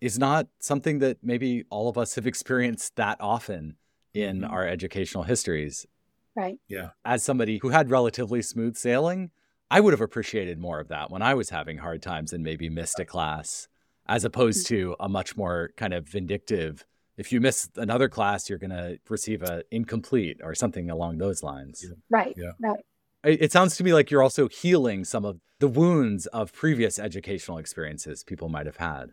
is 0.00 0.18
not 0.18 0.48
something 0.58 0.98
that 1.00 1.18
maybe 1.22 1.64
all 1.70 1.88
of 1.88 1.96
us 1.98 2.14
have 2.16 2.26
experienced 2.26 2.96
that 2.96 3.16
often 3.20 3.76
in 4.14 4.40
Mhm. 4.40 4.50
our 4.50 4.66
educational 4.66 5.24
histories. 5.24 5.86
Right. 6.34 6.58
Yeah. 6.68 6.90
As 7.04 7.22
somebody 7.22 7.58
who 7.58 7.70
had 7.70 7.90
relatively 7.90 8.42
smooth 8.42 8.76
sailing, 8.76 9.30
I 9.70 9.80
would 9.80 9.92
have 9.92 10.00
appreciated 10.02 10.58
more 10.58 10.80
of 10.80 10.88
that 10.88 11.10
when 11.10 11.22
I 11.22 11.34
was 11.34 11.50
having 11.50 11.78
hard 11.78 12.02
times 12.02 12.32
and 12.32 12.44
maybe 12.44 12.68
missed 12.68 12.98
a 13.00 13.04
class, 13.04 13.68
as 14.06 14.24
opposed 14.24 14.66
to 14.68 14.94
a 15.00 15.08
much 15.08 15.36
more 15.36 15.70
kind 15.76 15.92
of 15.94 16.06
vindictive. 16.08 16.84
If 17.16 17.32
you 17.32 17.40
miss 17.40 17.70
another 17.76 18.08
class, 18.10 18.48
you're 18.50 18.58
going 18.58 18.70
to 18.70 18.98
receive 19.08 19.42
a 19.42 19.64
incomplete 19.70 20.40
or 20.42 20.54
something 20.54 20.90
along 20.90 21.18
those 21.18 21.42
lines. 21.42 21.82
Yeah. 21.82 21.94
Right. 22.10 22.34
Yeah. 22.36 22.52
Right. 22.60 22.84
It 23.24 23.42
it 23.42 23.52
sounds 23.52 23.76
to 23.78 23.84
me 23.84 23.92
like 23.94 24.10
you're 24.10 24.22
also 24.22 24.46
healing 24.48 25.04
some 25.04 25.24
of 25.24 25.40
the 25.58 25.68
wounds 25.68 26.26
of 26.26 26.52
previous 26.52 26.98
educational 26.98 27.56
experiences 27.58 28.22
people 28.22 28.48
might 28.50 28.66
have 28.66 28.76
had. 28.76 29.12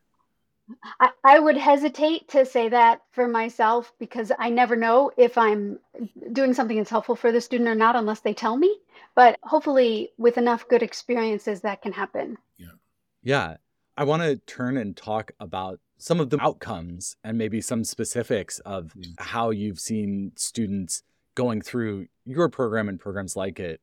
I, 0.99 1.09
I 1.23 1.39
would 1.39 1.57
hesitate 1.57 2.29
to 2.29 2.45
say 2.45 2.69
that 2.69 3.01
for 3.11 3.27
myself 3.27 3.91
because 3.99 4.31
I 4.39 4.49
never 4.49 4.75
know 4.75 5.11
if 5.17 5.37
I'm 5.37 5.79
doing 6.31 6.53
something 6.53 6.77
that's 6.77 6.89
helpful 6.89 7.15
for 7.15 7.31
the 7.31 7.41
student 7.41 7.69
or 7.69 7.75
not 7.75 7.95
unless 7.95 8.21
they 8.21 8.33
tell 8.33 8.55
me. 8.57 8.73
But 9.15 9.37
hopefully, 9.43 10.11
with 10.17 10.37
enough 10.37 10.67
good 10.67 10.81
experiences, 10.81 11.61
that 11.61 11.81
can 11.81 11.91
happen. 11.91 12.37
Yeah. 12.57 12.67
Yeah. 13.21 13.57
I 13.97 14.05
want 14.05 14.23
to 14.23 14.37
turn 14.37 14.77
and 14.77 14.97
talk 14.97 15.31
about 15.39 15.79
some 15.97 16.19
of 16.19 16.29
the 16.31 16.41
outcomes 16.41 17.15
and 17.23 17.37
maybe 17.37 17.61
some 17.61 17.83
specifics 17.83 18.59
of 18.59 18.93
Mm. 18.97 19.13
how 19.19 19.51
you've 19.51 19.79
seen 19.79 20.31
students 20.35 21.03
going 21.35 21.61
through 21.61 22.07
your 22.25 22.49
program 22.49 22.89
and 22.89 22.99
programs 22.99 23.35
like 23.35 23.59
it 23.59 23.81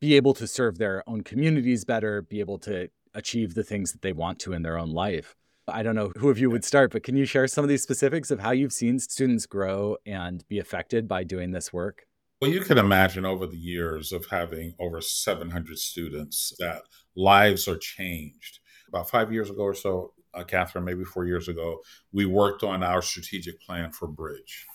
be 0.00 0.14
able 0.14 0.34
to 0.34 0.46
serve 0.48 0.78
their 0.78 1.08
own 1.08 1.22
communities 1.22 1.84
better, 1.84 2.22
be 2.22 2.40
able 2.40 2.58
to 2.58 2.88
achieve 3.14 3.54
the 3.54 3.62
things 3.62 3.92
that 3.92 4.02
they 4.02 4.12
want 4.12 4.38
to 4.40 4.52
in 4.52 4.62
their 4.62 4.76
own 4.76 4.90
life. 4.90 5.36
I 5.68 5.82
don't 5.82 5.94
know 5.94 6.10
who 6.18 6.28
of 6.28 6.38
you 6.38 6.50
would 6.50 6.64
start, 6.64 6.92
but 6.92 7.04
can 7.04 7.16
you 7.16 7.24
share 7.24 7.46
some 7.46 7.64
of 7.64 7.68
these 7.68 7.82
specifics 7.82 8.30
of 8.30 8.40
how 8.40 8.50
you've 8.50 8.72
seen 8.72 8.98
students 8.98 9.46
grow 9.46 9.96
and 10.04 10.44
be 10.48 10.58
affected 10.58 11.06
by 11.06 11.24
doing 11.24 11.52
this 11.52 11.72
work? 11.72 12.06
Well, 12.40 12.50
you 12.50 12.62
can 12.62 12.78
imagine 12.78 13.24
over 13.24 13.46
the 13.46 13.56
years 13.56 14.10
of 14.10 14.26
having 14.26 14.74
over 14.80 15.00
700 15.00 15.78
students 15.78 16.52
that 16.58 16.82
lives 17.14 17.68
are 17.68 17.76
changed. 17.76 18.58
About 18.88 19.08
five 19.08 19.32
years 19.32 19.48
ago 19.48 19.62
or 19.62 19.74
so, 19.74 20.12
uh, 20.34 20.42
Kathryn, 20.42 20.82
maybe 20.82 21.04
four 21.04 21.24
years 21.24 21.46
ago, 21.46 21.80
we 22.12 22.26
worked 22.26 22.64
on 22.64 22.82
our 22.82 23.00
strategic 23.00 23.60
plan 23.60 23.92
for 23.92 24.08
Bridge. 24.08 24.66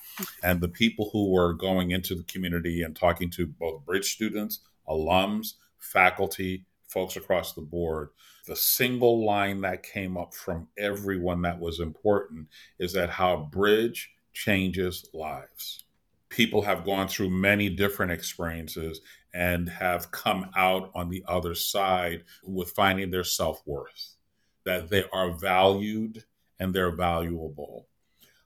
And 0.42 0.62
the 0.62 0.70
people 0.70 1.10
who 1.12 1.30
were 1.30 1.54
going 1.54 1.92
into 1.92 2.16
the 2.16 2.24
community 2.24 2.84
and 2.84 2.96
talking 2.96 3.30
to 3.32 3.48
both 3.48 3.86
Bridge 3.86 4.14
students, 4.14 4.62
alums, 4.88 5.56
faculty, 5.78 6.66
folks 6.88 7.16
across 7.16 7.54
the 7.54 7.62
board, 7.62 8.10
the 8.46 8.56
single 8.56 9.26
line 9.26 9.62
that 9.62 9.84
came 9.84 10.18
up 10.18 10.34
from 10.34 10.68
everyone 10.78 11.42
that 11.42 11.60
was 11.60 11.80
important 11.80 12.48
is 12.80 12.94
that 12.94 13.10
how 13.10 13.50
Bridge 13.52 14.12
changes 14.34 15.08
lives 15.14 15.84
people 16.30 16.62
have 16.62 16.86
gone 16.86 17.08
through 17.08 17.30
many 17.30 17.70
different 17.70 18.12
experiences 18.12 19.02
and 19.34 19.70
have 19.70 20.12
come 20.12 20.50
out 20.56 20.92
on 20.96 21.10
the 21.10 21.24
other 21.28 21.56
side 21.56 22.24
with 22.44 22.72
finding 22.72 23.12
their 23.12 23.24
self 23.24 23.62
worth, 23.66 24.16
that 24.64 24.90
they 24.90 25.04
are 25.14 25.32
valued 25.32 26.24
and 26.60 26.74
they're 26.74 26.96
valuable. 26.96 27.88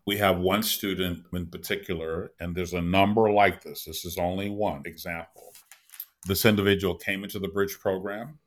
We 0.05 0.17
have 0.17 0.39
one 0.39 0.63
student 0.63 1.25
in 1.31 1.45
particular, 1.47 2.31
and 2.39 2.55
there's 2.55 2.73
a 2.73 2.81
number 2.81 3.31
like 3.31 3.63
this. 3.63 3.85
This 3.85 4.03
is 4.03 4.17
only 4.17 4.49
one 4.49 4.81
example. 4.85 5.50
This 6.25 6.45
individual 6.45 6.95
came 6.95 7.23
into 7.23 7.39
the 7.39 7.47
Bridge 7.47 7.79
program. 7.79 8.39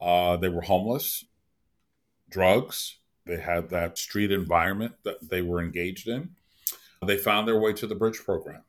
Uh, 0.00 0.36
they 0.36 0.48
were 0.48 0.62
homeless, 0.62 1.24
drugs, 2.30 2.98
they 3.28 3.38
had 3.38 3.68
that 3.68 3.98
street 3.98 4.32
environment 4.32 4.94
that 5.04 5.28
they 5.28 5.42
were 5.42 5.60
engaged 5.60 6.08
in. 6.08 6.30
They 7.06 7.18
found 7.18 7.46
their 7.46 7.60
way 7.60 7.74
to 7.74 7.86
the 7.86 7.94
Bridge 7.94 8.18
program. 8.24 8.62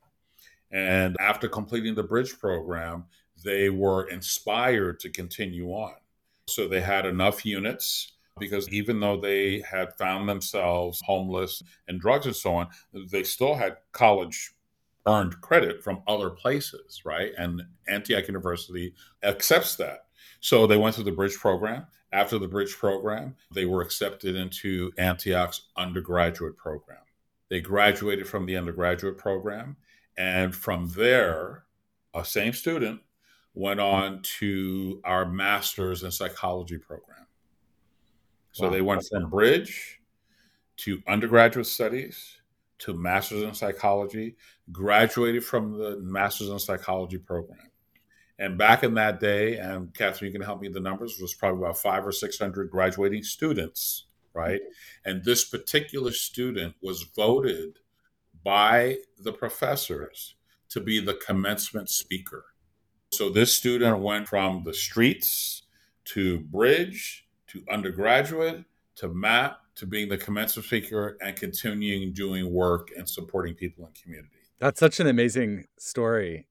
And 0.69 1.15
after 1.19 1.47
completing 1.47 1.95
the 1.95 2.03
Bridge 2.03 2.37
program, 2.37 3.05
they 3.43 3.69
were 3.69 4.09
inspired 4.09 4.99
to 4.99 5.09
continue 5.09 5.69
on. 5.69 5.93
So 6.47 6.67
they 6.67 6.81
had 6.81 7.05
enough 7.05 7.45
units 7.45 8.11
because 8.37 8.69
even 8.69 8.99
though 8.99 9.19
they 9.19 9.61
had 9.61 9.97
found 9.97 10.27
themselves 10.27 11.01
homeless 11.05 11.63
and 11.87 11.99
drugs 11.99 12.25
and 12.25 12.35
so 12.35 12.55
on, 12.55 12.67
they 13.11 13.23
still 13.23 13.55
had 13.55 13.77
college 13.93 14.51
earned 15.09 15.41
credit 15.41 15.83
from 15.83 16.03
other 16.07 16.29
places, 16.29 17.01
right? 17.05 17.31
And 17.37 17.63
Antioch 17.87 18.27
University 18.27 18.93
accepts 19.23 19.75
that. 19.77 20.05
So 20.39 20.67
they 20.67 20.77
went 20.77 20.95
through 20.95 21.05
the 21.05 21.11
Bridge 21.11 21.35
program. 21.35 21.87
After 22.11 22.39
the 22.39 22.47
Bridge 22.47 22.75
program, 22.75 23.35
they 23.53 23.65
were 23.65 23.81
accepted 23.81 24.35
into 24.35 24.91
Antioch's 24.97 25.69
undergraduate 25.77 26.57
program. 26.57 26.99
They 27.49 27.61
graduated 27.61 28.27
from 28.27 28.45
the 28.45 28.57
undergraduate 28.57 29.17
program. 29.17 29.75
And 30.17 30.55
from 30.55 30.89
there, 30.95 31.65
a 32.13 32.25
same 32.25 32.53
student 32.53 33.01
went 33.53 33.79
on 33.79 34.21
to 34.39 35.01
our 35.03 35.25
master's 35.25 36.03
in 36.03 36.11
psychology 36.11 36.77
program. 36.77 37.27
So 38.51 38.65
Wow. 38.65 38.69
they 38.71 38.81
went 38.81 39.03
from 39.07 39.29
Bridge 39.29 39.99
to 40.77 41.01
undergraduate 41.07 41.67
studies 41.67 42.38
to 42.79 42.93
master's 42.93 43.43
in 43.43 43.53
psychology, 43.53 44.35
graduated 44.71 45.43
from 45.43 45.77
the 45.77 45.97
master's 45.99 46.49
in 46.49 46.59
psychology 46.59 47.17
program. 47.17 47.59
And 48.39 48.57
back 48.57 48.83
in 48.83 48.93
that 48.93 49.19
day, 49.19 49.57
and 49.57 49.93
Kathryn, 49.93 50.27
you 50.27 50.31
can 50.31 50.41
help 50.41 50.61
me 50.61 50.69
with 50.69 50.75
the 50.75 50.79
numbers, 50.79 51.19
was 51.19 51.33
probably 51.33 51.61
about 51.61 51.77
five 51.77 52.07
or 52.07 52.13
600 52.13 52.71
graduating 52.71 53.23
students, 53.23 54.05
right? 54.33 54.61
And 55.03 55.23
this 55.23 55.43
particular 55.43 56.11
student 56.11 56.75
was 56.81 57.03
voted 57.03 57.79
by 58.43 58.97
the 59.21 59.33
professors 59.33 60.35
to 60.69 60.79
be 60.79 61.01
the 61.01 61.15
commencement 61.15 61.89
speaker. 61.89 62.45
So 63.11 63.29
this 63.29 63.53
student 63.53 63.99
went 63.99 64.29
from 64.29 64.63
the 64.63 64.73
streets 64.73 65.63
to 66.05 66.39
bridge 66.39 67.27
to 67.47 67.63
undergraduate 67.69 68.63
to 68.99 69.09
MAP 69.09 69.59
to 69.75 69.85
being 69.85 70.07
the 70.09 70.17
commencement 70.17 70.65
speaker 70.65 71.17
and 71.21 71.35
continuing 71.35 72.13
doing 72.13 72.51
work 72.51 72.89
and 72.97 73.07
supporting 73.09 73.53
people 73.55 73.85
in 73.85 73.91
community. 73.93 74.29
That's 74.59 74.79
such 74.79 74.99
an 74.99 75.07
amazing 75.07 75.65
story. 75.77 76.47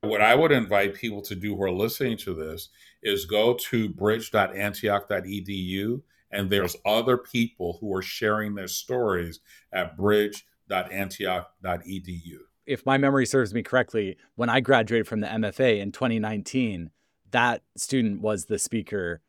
What 0.00 0.22
I 0.22 0.34
would 0.34 0.52
invite 0.52 0.94
people 0.94 1.20
to 1.22 1.34
do 1.34 1.54
who 1.54 1.62
are 1.62 1.70
listening 1.70 2.16
to 2.18 2.34
this 2.34 2.70
is 3.02 3.26
go 3.26 3.54
to 3.54 3.88
bridge.antioch.edu 3.90 6.02
and 6.32 6.50
there's 6.50 6.76
other 6.86 7.18
people 7.18 7.76
who 7.80 7.94
are 7.94 8.02
sharing 8.02 8.54
their 8.54 8.68
stories 8.68 9.40
at 9.72 9.96
bridge.antioch.edu. 9.96 12.36
If 12.64 12.86
my 12.86 12.96
memory 12.96 13.26
serves 13.26 13.52
me 13.52 13.62
correctly, 13.62 14.16
when 14.34 14.48
I 14.48 14.60
graduated 14.60 15.06
from 15.06 15.20
the 15.20 15.26
MFA 15.26 15.78
in 15.80 15.92
2019, 15.92 16.90
that 17.32 17.62
student 17.76 18.22
was 18.22 18.46
the 18.46 18.58
speaker 18.58 19.20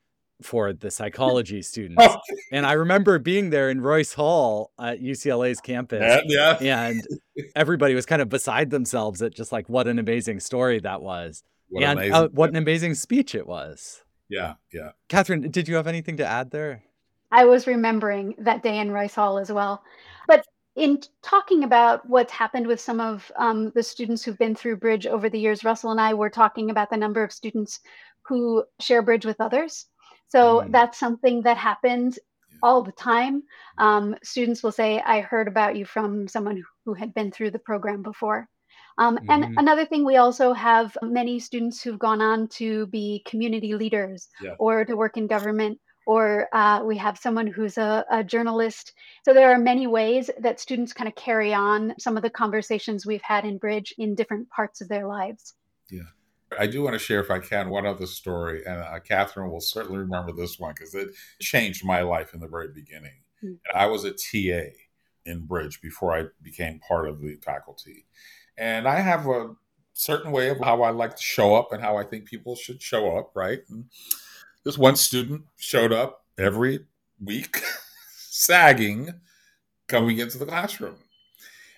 for 0.43 0.73
the 0.73 0.91
psychology 0.91 1.61
students. 1.71 2.03
Oh, 2.05 2.17
And 2.51 2.65
I 2.65 2.73
remember 2.73 3.19
being 3.19 3.49
there 3.49 3.69
in 3.69 3.81
Royce 3.81 4.13
Hall 4.13 4.71
at 4.79 5.01
UCLA's 5.01 5.59
campus. 5.59 6.23
yeah, 6.27 6.57
yeah. 6.61 6.87
And 6.87 7.01
everybody 7.55 7.95
was 7.95 8.05
kind 8.05 8.21
of 8.21 8.29
beside 8.29 8.69
themselves 8.69 9.21
at 9.21 9.33
just 9.33 9.51
like 9.51 9.69
what 9.69 9.87
an 9.87 9.99
amazing 9.99 10.39
story 10.39 10.79
that 10.79 11.01
was. 11.01 11.43
What 11.69 11.83
and 11.83 11.99
amazing. 11.99 12.13
uh, 12.13 12.27
what 12.27 12.49
an 12.49 12.55
amazing 12.55 12.95
speech 12.95 13.33
it 13.35 13.47
was. 13.47 14.03
yeah, 14.29 14.55
yeah. 14.71 14.91
Kathryn, 15.09 15.51
did 15.51 15.67
you 15.67 15.75
have 15.75 15.87
anything 15.87 16.17
to 16.17 16.25
add 16.25 16.51
there? 16.51 16.83
I 17.31 17.45
was 17.45 17.65
remembering 17.65 18.35
that 18.37 18.61
day 18.61 18.77
in 18.77 18.91
Royce 18.91 19.15
Hall 19.15 19.39
as 19.39 19.51
well. 19.51 19.83
But 20.27 20.45
in 20.75 21.01
talking 21.23 21.63
about 21.63 22.07
what's 22.07 22.31
happened 22.31 22.67
with 22.67 22.79
some 22.79 22.99
of 22.99 23.31
um, 23.37 23.71
the 23.75 23.81
students 23.83 24.23
who've 24.23 24.37
been 24.37 24.55
through 24.55 24.77
Bridge 24.77 25.07
over 25.07 25.29
the 25.29 25.39
years, 25.39 25.63
Russell 25.63 25.91
and 25.91 25.99
I 26.01 26.13
were 26.13 26.29
talking 26.29 26.69
about 26.69 26.89
the 26.89 26.97
number 26.97 27.23
of 27.23 27.31
students 27.31 27.79
who 28.27 28.63
share 28.79 29.01
Bridge 29.01 29.25
with 29.25 29.41
others. 29.41 29.87
So 30.33 30.41
Mm. 30.65 30.71
that's 30.75 30.99
something 30.99 31.43
that 31.43 31.57
happened 31.57 32.13
all 32.65 32.81
the 32.83 32.97
time. 33.11 33.35
Um, 33.77 34.05
students 34.23 34.63
will 34.63 34.71
say, 34.81 34.91
I 35.15 35.17
heard 35.31 35.47
about 35.47 35.75
you 35.77 35.85
from 35.85 36.27
someone 36.27 36.57
who 36.85 36.93
had 37.01 37.13
been 37.13 37.31
through 37.31 37.51
the 37.51 37.65
program 37.69 38.01
before. 38.11 38.47
Um, 38.97 39.19
and 39.33 39.45
hmm 39.45 39.57
another 39.63 39.85
thing, 39.85 40.03
we 40.05 40.17
also 40.17 40.53
have 40.53 40.97
many 41.01 41.39
students 41.39 41.81
who've 41.81 42.05
gone 42.07 42.21
on 42.21 42.47
to 42.59 42.87
be 42.87 43.23
community 43.31 43.73
leaders 43.83 44.29
Yeah. 44.41 44.55
or 44.59 44.85
to 44.85 44.95
work 44.95 45.17
in 45.17 45.27
government, 45.27 45.79
or 46.05 46.47
uh, 46.61 46.77
we 46.89 46.97
have 46.97 47.17
someone 47.17 47.47
who's 47.47 47.77
a, 47.77 48.05
a 48.09 48.23
journalist. 48.23 48.93
So 49.25 49.33
there 49.33 49.51
are 49.53 49.57
many 49.71 49.87
ways 49.87 50.29
that 50.45 50.59
students 50.59 50.93
kind 50.93 51.07
of 51.07 51.15
carry 51.15 51.53
on 51.53 51.93
some 51.99 52.17
of 52.17 52.23
the 52.23 52.29
conversations 52.29 53.05
we've 53.05 53.27
had 53.33 53.45
in 53.45 53.57
Bridge 53.57 53.93
in 53.97 54.15
different 54.15 54.47
parts 54.49 54.81
of 54.81 54.89
their 54.89 55.07
lives. 55.07 55.55
Yeah. 55.89 56.09
I 56.59 56.67
do 56.67 56.83
want 56.83 56.93
to 56.93 56.99
share, 56.99 57.19
if 57.19 57.31
I 57.31 57.39
can, 57.39 57.69
one 57.69 57.85
other 57.85 58.05
story. 58.05 58.63
And 58.65 58.81
uh, 58.81 58.99
Kathryn 58.99 59.51
will 59.51 59.61
certainly 59.61 59.97
remember 59.97 60.31
this 60.31 60.59
one 60.59 60.73
because 60.75 60.93
it 60.95 61.09
changed 61.39 61.85
my 61.85 62.01
life 62.01 62.33
in 62.33 62.39
the 62.39 62.47
very 62.47 62.69
beginning. 62.69 63.21
Mm. 63.43 63.57
I 63.73 63.87
was 63.87 64.03
a 64.03 64.11
TA 64.11 64.71
in 65.25 65.45
Bridge 65.45 65.81
before 65.81 66.15
I 66.15 66.25
became 66.41 66.79
part 66.79 67.07
of 67.07 67.21
the 67.21 67.35
faculty. 67.35 68.05
And 68.57 68.87
I 68.87 68.99
have 68.99 69.27
a 69.27 69.55
certain 69.93 70.31
way 70.31 70.49
of 70.49 70.59
how 70.59 70.81
I 70.81 70.91
like 70.91 71.15
to 71.15 71.21
show 71.21 71.55
up 71.55 71.71
and 71.71 71.81
how 71.81 71.97
I 71.97 72.03
think 72.03 72.25
people 72.25 72.55
should 72.55 72.81
show 72.81 73.17
up, 73.17 73.31
right? 73.35 73.61
And 73.69 73.85
this 74.63 74.77
one 74.77 74.95
student 74.95 75.43
showed 75.57 75.91
up 75.91 76.25
every 76.37 76.85
week, 77.23 77.61
sagging, 78.17 79.13
coming 79.87 80.19
into 80.19 80.37
the 80.37 80.45
classroom. 80.45 80.95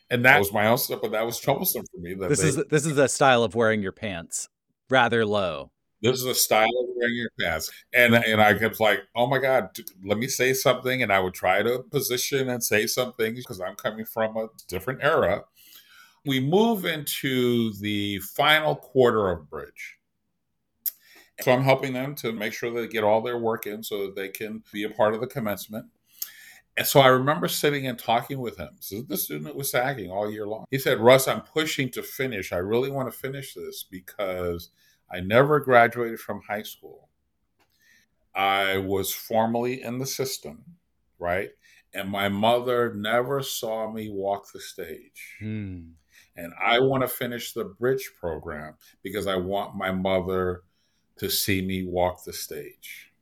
And 0.09 0.23
that 0.25 0.38
was 0.38 0.53
my 0.53 0.67
own 0.67 0.77
stuff, 0.77 1.01
but 1.01 1.11
that 1.11 1.25
was 1.25 1.39
troublesome 1.39 1.83
for 1.91 1.97
me. 1.97 2.13
That 2.13 2.29
This 2.29 2.41
they, 2.41 2.47
is 2.49 2.55
this 2.69 2.85
is 2.85 2.95
the 2.95 3.07
style 3.07 3.43
of 3.43 3.55
wearing 3.55 3.81
your 3.81 3.91
pants 3.91 4.49
rather 4.89 5.26
low. 5.26 5.71
this 6.02 6.19
is 6.19 6.26
a 6.26 6.36
style 6.36 6.65
of 6.65 6.88
wearing 6.95 7.15
your 7.15 7.30
pants. 7.39 7.71
And 7.93 8.15
and 8.15 8.41
I 8.41 8.54
kept 8.54 8.80
like, 8.80 9.02
oh 9.15 9.28
my 9.28 9.39
God, 9.39 9.69
let 10.04 10.17
me 10.17 10.28
say 10.28 10.54
something. 10.54 11.02
And 11.02 11.12
I 11.12 11.19
would 11.19 11.34
try 11.34 11.63
to 11.63 11.84
position 11.91 12.50
and 12.50 12.63
say 12.63 12.88
something 12.88 13.36
because 13.36 13.60
I'm 13.62 13.76
coming 13.76 14.06
from 14.06 14.38
a 14.38 14.48
different 14.67 15.00
era. 15.04 15.43
We 16.26 16.39
move 16.39 16.86
into 16.86 17.74
the 17.80 18.19
final 18.19 18.76
quarter 18.76 19.30
of 19.30 19.50
bridge. 19.50 19.98
So 21.41 21.52
I'm 21.52 21.63
helping 21.63 21.93
them 21.93 22.15
to 22.15 22.32
make 22.32 22.54
sure 22.54 22.71
they 22.71 22.88
get 22.88 23.04
all 23.04 23.21
their 23.21 23.38
work 23.38 23.67
in 23.67 23.84
so 23.84 24.04
that 24.04 24.15
they 24.15 24.30
can 24.30 24.63
be 24.71 24.84
a 24.84 24.89
part 24.89 25.13
of 25.13 25.21
the 25.21 25.28
commencement. 25.28 25.86
And 26.77 26.85
so 26.85 26.99
I 26.99 27.07
remember 27.07 27.47
sitting 27.47 27.88
and 27.88 27.97
talking 27.97 28.39
with 28.39 28.57
him. 28.57 28.75
So 28.79 29.01
the 29.01 29.15
student 29.15 29.55
was 29.55 29.71
sagging 29.71 30.11
all 30.11 30.29
year 30.29 30.45
long. 30.45 30.65
He 30.71 30.77
said, 30.77 30.99
Russ, 30.99 31.27
I'm 31.27 31.41
pushing 31.41 31.89
to 31.91 32.03
finish. 32.03 32.51
I 32.51 32.57
really 32.57 32.91
want 32.91 33.11
to 33.11 33.17
finish 33.17 33.53
this 33.53 33.83
because 33.83 34.69
I 35.09 35.21
never 35.21 35.59
graduated 35.59 36.19
from 36.19 36.41
high 36.41 36.63
school. 36.63 37.09
I 38.33 38.79
was 38.79 39.13
formally 39.13 39.81
in 39.81 39.99
the 39.99 40.05
system, 40.05 40.65
right? 41.17 41.51
And 41.93 42.09
my 42.09 42.27
mother 42.27 42.93
never 42.93 43.41
saw 43.41 43.89
me 43.89 44.09
walk 44.09 44.51
the 44.51 44.59
stage. 44.59 45.38
Hmm. 45.39 45.91
And 46.35 46.51
I 46.61 46.79
want 46.79 47.03
to 47.03 47.07
finish 47.07 47.53
the 47.53 47.63
bridge 47.63 48.11
program 48.19 48.75
because 49.01 49.27
I 49.27 49.38
want 49.38 49.77
my 49.77 49.91
mother 49.91 50.63
to 51.19 51.29
see 51.29 51.61
me 51.61 51.85
walk 51.85 52.25
the 52.25 52.33
stage. 52.33 53.13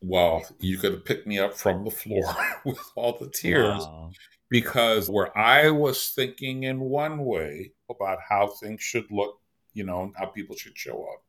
Well, 0.00 0.44
you 0.60 0.78
could 0.78 0.92
have 0.92 1.04
picked 1.04 1.26
me 1.26 1.38
up 1.38 1.54
from 1.54 1.84
the 1.84 1.90
floor 1.90 2.22
with 2.64 2.78
all 2.94 3.18
the 3.18 3.28
tears 3.30 3.80
Wow. 3.80 4.10
because 4.48 5.10
where 5.10 5.36
I 5.36 5.70
was 5.70 6.10
thinking 6.10 6.62
in 6.64 6.80
one 6.80 7.24
way 7.24 7.72
about 7.90 8.18
how 8.28 8.46
things 8.48 8.80
should 8.82 9.10
look, 9.10 9.40
you 9.74 9.84
know, 9.84 10.12
how 10.16 10.26
people 10.26 10.54
should 10.56 10.76
show 10.78 11.02
up, 11.12 11.22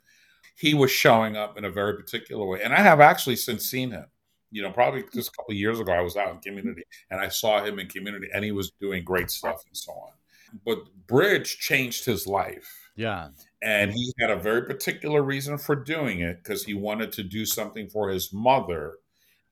he 0.55 0.73
was 0.73 0.91
showing 0.91 1.35
up 1.35 1.57
in 1.57 1.65
a 1.65 1.69
very 1.71 1.95
particular 1.95 2.45
way. 2.45 2.61
And 2.63 2.73
I 2.73 2.81
have 2.81 2.99
actually 2.99 3.37
since 3.37 3.65
seen 3.65 3.91
him. 3.91 4.05
You 4.51 4.63
know, 4.63 4.71
probably 4.71 5.03
just 5.13 5.29
a 5.29 5.31
couple 5.33 5.51
of 5.51 5.57
years 5.57 5.79
ago, 5.79 5.91
I 5.93 6.01
was 6.01 6.15
out 6.17 6.31
in 6.31 6.39
community 6.39 6.81
and 7.11 7.21
I 7.21 7.27
saw 7.29 7.63
him 7.63 7.77
in 7.77 7.87
community 7.87 8.29
and 8.33 8.43
he 8.43 8.51
was 8.51 8.71
doing 8.81 9.03
great 9.03 9.29
stuff 9.29 9.63
and 9.67 9.77
so 9.77 9.91
on. 9.91 10.11
But 10.65 10.79
Bridge 11.05 11.59
changed 11.59 12.03
his 12.05 12.25
life. 12.25 12.67
Yeah. 12.95 13.29
And 13.61 13.91
he 13.91 14.13
had 14.19 14.29
a 14.29 14.37
very 14.37 14.63
particular 14.63 15.21
reason 15.21 15.57
for 15.57 15.75
doing 15.75 16.21
it 16.21 16.43
because 16.43 16.63
he 16.63 16.73
wanted 16.73 17.11
to 17.13 17.23
do 17.23 17.45
something 17.45 17.89
for 17.89 18.09
his 18.09 18.31
mother 18.31 18.99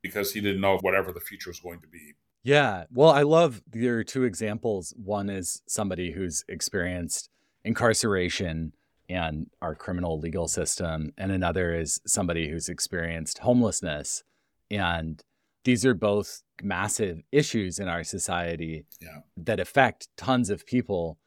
because 0.01 0.31
he 0.31 0.39
didn't 0.39 0.61
know 0.61 0.77
whatever 0.81 1.11
the 1.11 1.19
future 1.19 1.49
was 1.49 1.59
going 1.59 1.81
to 1.81 1.87
be. 1.87 2.13
Yeah. 2.43 2.85
Well, 2.93 3.09
I 3.09 3.23
love 3.23 3.61
your 3.73 4.03
two 4.05 4.23
examples. 4.23 4.93
One 4.95 5.29
is 5.29 5.61
somebody 5.67 6.11
who's 6.11 6.45
experienced 6.47 7.29
incarceration 7.65 8.73
and 9.09 9.47
our 9.61 9.75
criminal 9.75 10.19
legal 10.19 10.47
system, 10.47 11.13
and 11.17 11.31
another 11.31 11.73
is 11.73 11.99
somebody 12.05 12.49
who's 12.49 12.69
experienced 12.69 13.39
homelessness. 13.39 14.23
And 14.69 15.21
these 15.63 15.85
are 15.85 15.93
both 15.93 16.43
massive 16.61 17.21
issues 17.31 17.79
in 17.79 17.87
our 17.87 18.03
society 18.03 18.85
Yeah. 19.01 19.19
that 19.37 19.59
affect 19.59 20.07
tons 20.17 20.49
of 20.49 20.65
people. 20.65 21.17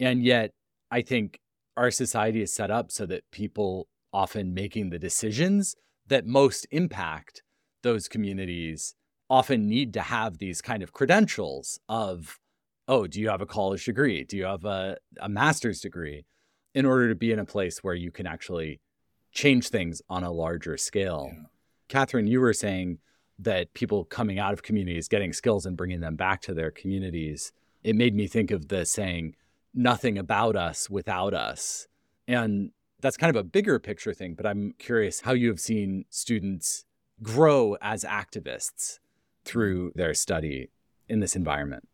And 0.00 0.24
yet, 0.24 0.52
I 0.90 1.02
think 1.02 1.40
our 1.76 1.90
society 1.90 2.42
is 2.42 2.52
set 2.52 2.70
up 2.70 2.90
so 2.90 3.06
that 3.06 3.30
people 3.30 3.88
often 4.12 4.52
making 4.54 4.90
the 4.90 4.98
decisions 4.98 5.76
that 6.06 6.26
most 6.26 6.66
impact 6.70 7.42
those 7.82 8.08
communities 8.08 8.94
often 9.28 9.68
need 9.68 9.94
to 9.94 10.00
have 10.00 10.38
these 10.38 10.60
kind 10.60 10.82
of 10.82 10.92
credentials 10.92 11.78
of 11.88 12.38
oh 12.88 13.06
do 13.06 13.20
you 13.20 13.28
have 13.28 13.40
a 13.40 13.46
college 13.46 13.84
degree? 13.84 14.24
Do 14.24 14.36
you 14.36 14.44
have 14.44 14.64
a, 14.64 14.96
a 15.20 15.28
master's 15.28 15.80
degree? 15.80 16.24
in 16.74 16.86
order 16.86 17.08
to 17.08 17.14
be 17.14 17.32
in 17.32 17.38
a 17.38 17.44
place 17.44 17.82
where 17.82 17.94
you 17.94 18.10
can 18.10 18.26
actually 18.26 18.80
change 19.32 19.68
things 19.68 20.02
on 20.08 20.24
a 20.24 20.30
larger 20.30 20.76
scale. 20.76 21.30
Yeah. 21.32 21.42
kathryn 21.88 22.28
you 22.28 22.40
were 22.40 22.52
saying 22.52 22.98
that 23.38 23.72
people 23.74 24.04
coming 24.04 24.38
out 24.38 24.52
of 24.52 24.62
communities 24.62 25.08
getting 25.08 25.32
skills 25.32 25.66
and 25.66 25.76
bringing 25.76 26.00
them 26.00 26.16
back 26.16 26.42
to 26.42 26.54
their 26.54 26.70
communities 26.70 27.52
it 27.82 27.96
made 27.96 28.14
me 28.14 28.26
think 28.26 28.50
of 28.50 28.68
the 28.68 28.84
saying 28.84 29.34
nothing 29.74 30.18
about 30.18 30.56
us 30.56 30.90
without 30.90 31.34
us 31.34 31.86
and 32.26 32.70
that's 33.00 33.16
kind 33.16 33.34
of 33.34 33.40
a 33.40 33.44
bigger 33.44 33.78
picture 33.78 34.12
thing 34.12 34.34
but 34.34 34.46
i'm 34.46 34.74
curious 34.78 35.20
how 35.20 35.32
you 35.32 35.48
have 35.48 35.60
seen 35.60 36.04
students 36.10 36.84
grow 37.22 37.76
as 37.80 38.04
activists 38.04 38.98
through 39.44 39.92
their 39.94 40.14
study 40.14 40.70
in 41.08 41.20
this 41.20 41.36
environment. 41.36 41.86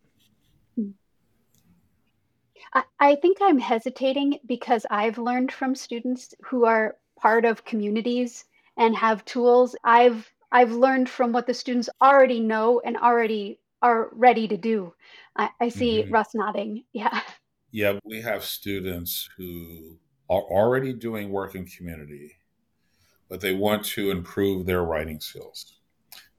I, 2.75 2.83
I 3.01 3.15
think 3.17 3.39
I'm 3.41 3.59
hesitating 3.59 4.39
because 4.47 4.87
I've 4.91 5.19
learned 5.19 5.53
from 5.53 5.75
students 5.75 6.35
who 6.45 6.65
are 6.65 6.97
part 7.19 7.45
of 7.45 7.65
communities 7.65 8.45
and 8.77 8.95
have 8.97 9.25
tools. 9.25 9.75
I've 9.85 10.31
I've 10.53 10.73
learned 10.73 11.09
from 11.09 11.33
what 11.33 11.47
the 11.47 11.55
students 11.55 11.89
already 12.01 12.41
know 12.41 12.81
and 12.85 12.97
already 12.97 13.59
are 13.83 14.11
ready 14.13 14.47
to 14.49 14.57
do. 14.57 14.95
I, 15.37 15.51
I 15.61 15.69
see 15.69 16.05
Mhm. 16.05 16.13
Russ 16.13 16.35
nodding. 16.35 16.85
Yeah. 16.93 17.21
Yeah, 17.77 17.99
we 18.07 18.23
have 18.23 18.43
students 18.43 19.29
who 19.37 19.99
are 20.31 20.41
already 20.41 20.95
doing 20.95 21.29
work 21.29 21.55
in 21.55 21.67
community, 21.67 22.39
but 23.29 23.43
they 23.43 23.53
want 23.53 23.85
to 23.89 24.11
improve 24.11 24.65
their 24.65 24.83
writing 24.83 25.21
skills. 25.21 25.75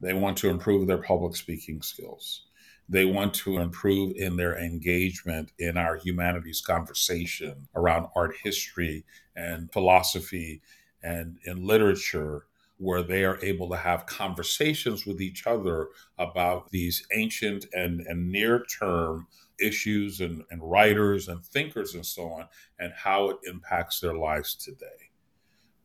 They 0.01 0.13
want 0.13 0.39
to 0.39 0.49
improve 0.49 0.87
their 0.87 0.97
public 0.97 1.35
speaking 1.35 1.83
skills. 1.83 2.47
They 2.89 3.05
want 3.05 3.35
to 3.35 3.59
improve 3.59 4.15
in 4.15 4.35
their 4.35 4.57
engagement 4.57 5.51
in 5.59 5.77
our 5.77 5.97
humanities 5.97 6.59
conversation 6.59 7.67
around 7.75 8.07
art 8.15 8.33
history 8.41 9.05
and 9.35 9.71
philosophy 9.71 10.63
and 11.03 11.37
in 11.45 11.67
literature, 11.67 12.47
where 12.79 13.03
they 13.03 13.23
are 13.23 13.37
able 13.43 13.69
to 13.69 13.77
have 13.77 14.07
conversations 14.07 15.05
with 15.05 15.21
each 15.21 15.45
other 15.45 15.89
about 16.17 16.71
these 16.71 17.05
ancient 17.13 17.67
and, 17.73 18.01
and 18.07 18.31
near 18.31 18.65
term 18.65 19.27
issues 19.59 20.21
and, 20.21 20.43
and 20.51 20.61
writers 20.63 21.27
and 21.27 21.43
thinkers 21.45 21.95
and 21.95 22.05
so 22.05 22.23
on, 22.31 22.47
and 22.79 22.93
how 22.93 23.29
it 23.29 23.37
impacts 23.45 23.99
their 23.99 24.15
lives 24.15 24.55
today 24.55 25.07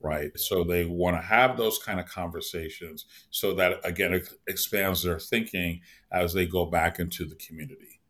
right? 0.02 0.36
So 0.38 0.64
they 0.64 0.84
want 0.84 1.16
to 1.16 1.22
have 1.22 1.56
those 1.56 1.78
kind 1.78 2.00
of 2.00 2.06
conversations 2.06 3.06
so 3.30 3.54
that, 3.54 3.80
again, 3.84 4.12
it 4.12 4.28
expands 4.48 5.02
their 5.02 5.18
thinking 5.18 5.80
as 6.10 6.32
they 6.32 6.46
go 6.46 6.66
back 6.66 6.98
into 6.98 7.24
the 7.24 7.36
community, 7.36 8.00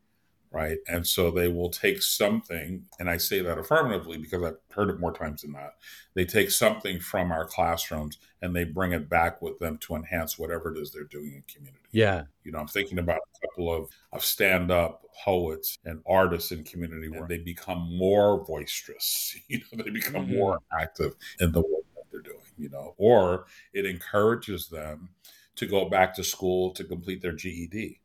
right? 0.53 0.79
And 0.87 1.07
so 1.07 1.31
they 1.31 1.49
will 1.49 1.71
take 1.71 2.03
something, 2.03 2.87
and 3.01 3.09
I 3.11 3.17
say 3.17 3.41
that 3.41 3.59
affirmatively 3.59 4.19
because 4.19 4.43
I've 4.43 4.59
heard 4.75 4.91
it 4.91 5.01
more 5.01 5.13
times 5.13 5.43
than 5.43 5.53
not. 5.53 5.75
They 6.15 6.25
take 6.25 6.51
something 6.51 7.01
from 7.01 7.33
our 7.33 7.47
classrooms 7.47 8.19
and 8.43 8.55
they 8.55 8.65
bring 8.65 8.93
it 8.93 9.09
back 9.09 9.41
with 9.41 9.59
them 9.59 9.79
to 9.79 9.95
enhance 9.95 10.39
whatever 10.39 10.75
it 10.75 10.79
is 10.81 10.93
they're 10.93 11.05
doing 11.05 11.33
in 11.35 11.43
community. 11.49 11.79
Yeah. 11.93 12.25
You 12.45 12.53
know, 12.53 12.59
I'm 12.59 12.67
thinking 12.69 12.99
about 12.99 13.21
a 13.21 13.47
couple 13.49 13.73
of, 13.73 13.89
of 14.13 14.25
stand 14.25 14.71
up 14.71 15.03
poets 15.25 15.79
and 15.85 16.03
artists 16.07 16.53
in 16.53 16.65
community 16.65 17.09
where 17.09 17.29
they 17.29 17.39
become 17.39 17.97
more 17.97 18.45
boisterous, 18.45 19.37
you 19.49 19.61
know, 19.73 19.83
they 19.85 19.91
become 19.91 20.27
Mhm. 20.27 20.37
more 20.37 20.59
active 20.79 21.15
in 21.41 21.53
the 21.53 21.61
work 21.61 21.85
that 21.95 22.05
they're 22.11 22.21
doing, 22.21 22.45
you 22.59 22.69
know, 22.69 22.95
or 22.99 23.47
it 23.73 23.87
encourages 23.87 24.69
them 24.69 25.11
to 25.57 25.67
go 25.67 25.89
back 25.89 26.15
to 26.15 26.25
school 26.25 26.73
to 26.73 26.85
complete 26.85 27.23
their 27.23 27.33
GED. 27.33 28.01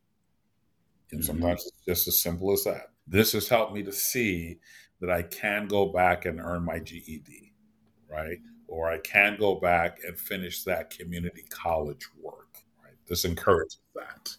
And 1.11 1.21
Mhm. 1.21 1.25
sometimes 1.25 1.65
it's 1.65 1.85
just 1.85 2.07
as 2.07 2.19
simple 2.19 2.51
as 2.51 2.63
that. 2.65 2.91
This 3.07 3.31
has 3.33 3.47
helped 3.47 3.73
me 3.73 3.83
to 3.83 3.91
see 3.91 4.59
that 4.99 5.09
I 5.09 5.23
can 5.23 5.67
go 5.67 5.91
back 5.91 6.25
and 6.25 6.39
earn 6.39 6.63
my 6.63 6.79
GED, 6.79 7.53
right? 8.09 8.39
Or 8.67 8.89
I 8.91 8.97
can 8.99 9.37
go 9.37 9.55
back 9.59 9.99
and 10.03 10.19
finish 10.19 10.63
that 10.65 10.89
community 10.89 11.43
college 11.49 12.05
work. 12.21 12.57
Right? 12.83 12.93
this 13.07 13.23
encourages 13.25 13.79
that. 13.95 14.35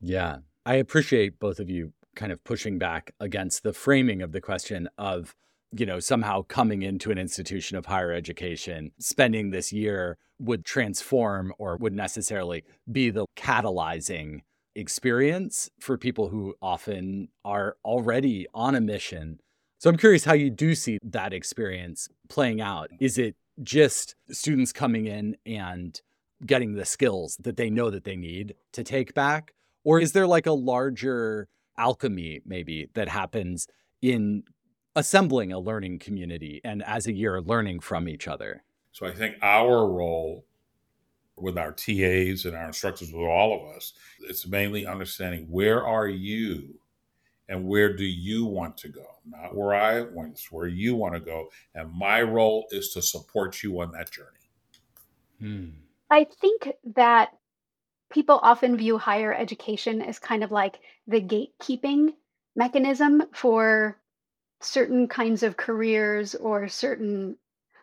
Yeah. 0.00 0.38
I 0.64 0.76
appreciate 0.76 1.38
both 1.40 1.58
of 1.58 1.68
you 1.68 1.92
kind 2.14 2.30
of 2.30 2.42
pushing 2.44 2.78
back 2.78 3.14
against 3.20 3.62
the 3.64 3.72
framing 3.72 4.22
of 4.22 4.30
the 4.32 4.40
question 4.40 4.88
of, 4.98 5.34
you 5.76 5.86
know, 5.86 5.98
somehow 5.98 6.42
coming 6.42 6.82
into 6.82 7.10
an 7.10 7.18
institution 7.18 7.76
of 7.76 7.86
higher 7.86 8.12
education, 8.12 8.92
spending 8.98 9.50
this 9.50 9.72
year 9.72 10.18
would 10.38 10.64
transform 10.64 11.52
or 11.58 11.76
would 11.78 11.94
necessarily 11.94 12.62
be 12.92 13.10
the 13.10 13.26
catalyzing 13.36 14.42
experience 14.74 15.70
for 15.78 15.98
people 15.98 16.28
who 16.28 16.54
often 16.62 17.28
are 17.44 17.76
already 17.84 18.46
on 18.54 18.74
a 18.74 18.80
mission. 18.80 19.40
So 19.78 19.90
I'm 19.90 19.96
curious 19.96 20.24
how 20.24 20.34
you 20.34 20.50
do 20.50 20.74
see 20.74 20.98
that 21.02 21.32
experience 21.32 22.08
playing 22.28 22.60
out. 22.60 22.90
Is 23.00 23.18
it 23.18 23.36
just 23.62 24.14
students 24.30 24.72
coming 24.72 25.06
in 25.06 25.36
and 25.44 26.00
getting 26.46 26.74
the 26.74 26.84
skills 26.84 27.36
that 27.40 27.56
they 27.56 27.70
know 27.70 27.90
that 27.90 28.04
they 28.04 28.16
need 28.16 28.54
to 28.72 28.84
take 28.84 29.14
back? 29.14 29.54
Or 29.84 30.00
is 30.00 30.12
there 30.12 30.26
like 30.26 30.46
a 30.46 30.52
larger 30.52 31.48
alchemy, 31.76 32.40
maybe, 32.46 32.88
that 32.94 33.08
happens 33.08 33.66
in 34.00 34.44
assembling 34.94 35.52
a 35.52 35.58
learning 35.58 35.98
community 35.98 36.60
and 36.64 36.82
as 36.84 37.06
a 37.06 37.12
year 37.12 37.40
learning 37.40 37.80
from 37.80 38.08
each 38.08 38.28
other? 38.28 38.62
So 38.92 39.06
I 39.06 39.12
think 39.12 39.36
our 39.42 39.88
role 39.88 40.44
with 41.36 41.58
our 41.58 41.72
TAs 41.72 42.44
and 42.44 42.54
our 42.54 42.66
instructors, 42.66 43.12
with 43.12 43.26
all 43.26 43.54
of 43.54 43.76
us, 43.76 43.94
it's 44.20 44.46
mainly 44.46 44.86
understanding 44.86 45.46
where 45.48 45.86
are 45.86 46.08
you 46.08 46.78
and 47.48 47.66
where 47.66 47.94
do 47.94 48.04
you 48.04 48.44
want 48.44 48.76
to 48.78 48.88
go? 48.88 49.06
Not 49.26 49.54
where 49.54 49.74
I 49.74 50.02
want, 50.02 50.32
it's 50.32 50.50
where 50.50 50.68
you 50.68 50.94
want 50.94 51.14
to 51.14 51.20
go. 51.20 51.48
And 51.74 51.92
my 51.92 52.22
role 52.22 52.66
is 52.70 52.90
to 52.90 53.02
support 53.02 53.62
you 53.62 53.80
on 53.80 53.92
that 53.92 54.10
journey. 54.10 54.28
Hmm. 55.40 55.68
I 56.10 56.24
think 56.40 56.72
that 56.94 57.30
people 58.10 58.38
often 58.42 58.76
view 58.76 58.98
higher 58.98 59.34
education 59.34 60.02
as 60.02 60.18
kind 60.18 60.44
of 60.44 60.52
like 60.52 60.78
the 61.06 61.20
gatekeeping 61.20 62.10
mechanism 62.54 63.22
for 63.32 63.98
certain 64.60 65.08
kinds 65.08 65.42
of 65.42 65.56
careers 65.56 66.34
or 66.34 66.68
certain, 66.68 67.36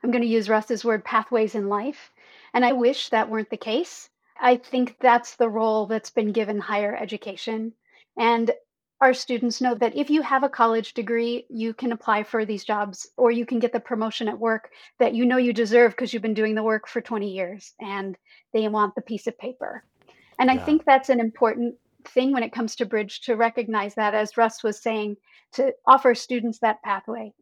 I'm 0.03 0.11
going 0.11 0.21
to 0.21 0.27
use 0.27 0.49
Russ's 0.49 0.85
word, 0.85 1.03
pathways 1.03 1.55
in 1.55 1.67
life. 1.67 2.11
And 2.53 2.65
I 2.65 2.73
wish 2.73 3.09
that 3.09 3.29
weren't 3.29 3.49
the 3.49 3.57
case. 3.57 4.09
I 4.41 4.57
think 4.57 4.97
that's 4.99 5.35
the 5.35 5.49
role 5.49 5.85
that's 5.85 6.09
been 6.09 6.31
given 6.31 6.59
higher 6.59 6.95
education. 6.95 7.73
And 8.17 8.51
our 9.01 9.13
students 9.13 9.61
know 9.61 9.75
that 9.75 9.95
if 9.95 10.09
you 10.09 10.21
have 10.21 10.43
a 10.43 10.49
college 10.49 10.93
degree, 10.93 11.45
you 11.49 11.73
can 11.73 11.91
apply 11.91 12.23
for 12.23 12.43
these 12.43 12.65
jobs 12.65 13.07
or 13.15 13.31
you 13.31 13.45
can 13.45 13.59
get 13.59 13.71
the 13.71 13.79
promotion 13.79 14.27
at 14.27 14.39
work 14.39 14.71
that 14.99 15.13
you 15.13 15.25
know 15.25 15.37
you 15.37 15.53
deserve 15.53 15.91
because 15.91 16.13
you've 16.13 16.21
been 16.21 16.33
doing 16.33 16.55
the 16.55 16.63
work 16.63 16.87
for 16.87 16.99
20 16.99 17.29
years 17.29 17.73
and 17.79 18.17
they 18.53 18.67
want 18.67 18.95
the 18.95 19.01
piece 19.01 19.27
of 19.27 19.37
paper. 19.37 19.83
And 20.37 20.51
I 20.51 20.57
think 20.57 20.85
that's 20.85 21.09
an 21.09 21.19
important 21.19 21.75
thing 22.05 22.31
when 22.31 22.43
it 22.43 22.53
comes 22.53 22.75
to 22.77 22.85
bridge 22.85 23.21
to 23.21 23.35
recognize 23.35 23.95
that, 23.95 24.13
as 24.13 24.37
Russ 24.37 24.63
was 24.63 24.81
saying, 24.81 25.17
to 25.53 25.73
offer 25.85 26.15
students 26.15 26.59
that 26.59 26.81
pathway. 26.81 27.33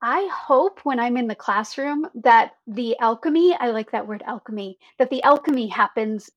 I 0.00 0.28
hope 0.32 0.80
when 0.84 1.00
I'm 1.00 1.16
in 1.16 1.26
the 1.26 1.34
classroom 1.34 2.06
that 2.14 2.52
the 2.66 2.96
alchemy, 3.00 3.56
I 3.58 3.70
like 3.70 3.90
that 3.90 4.06
word 4.06 4.22
alchemy, 4.26 4.78
that 4.98 5.10
the 5.10 5.22
alchemy 5.22 5.66
happens 5.68 6.30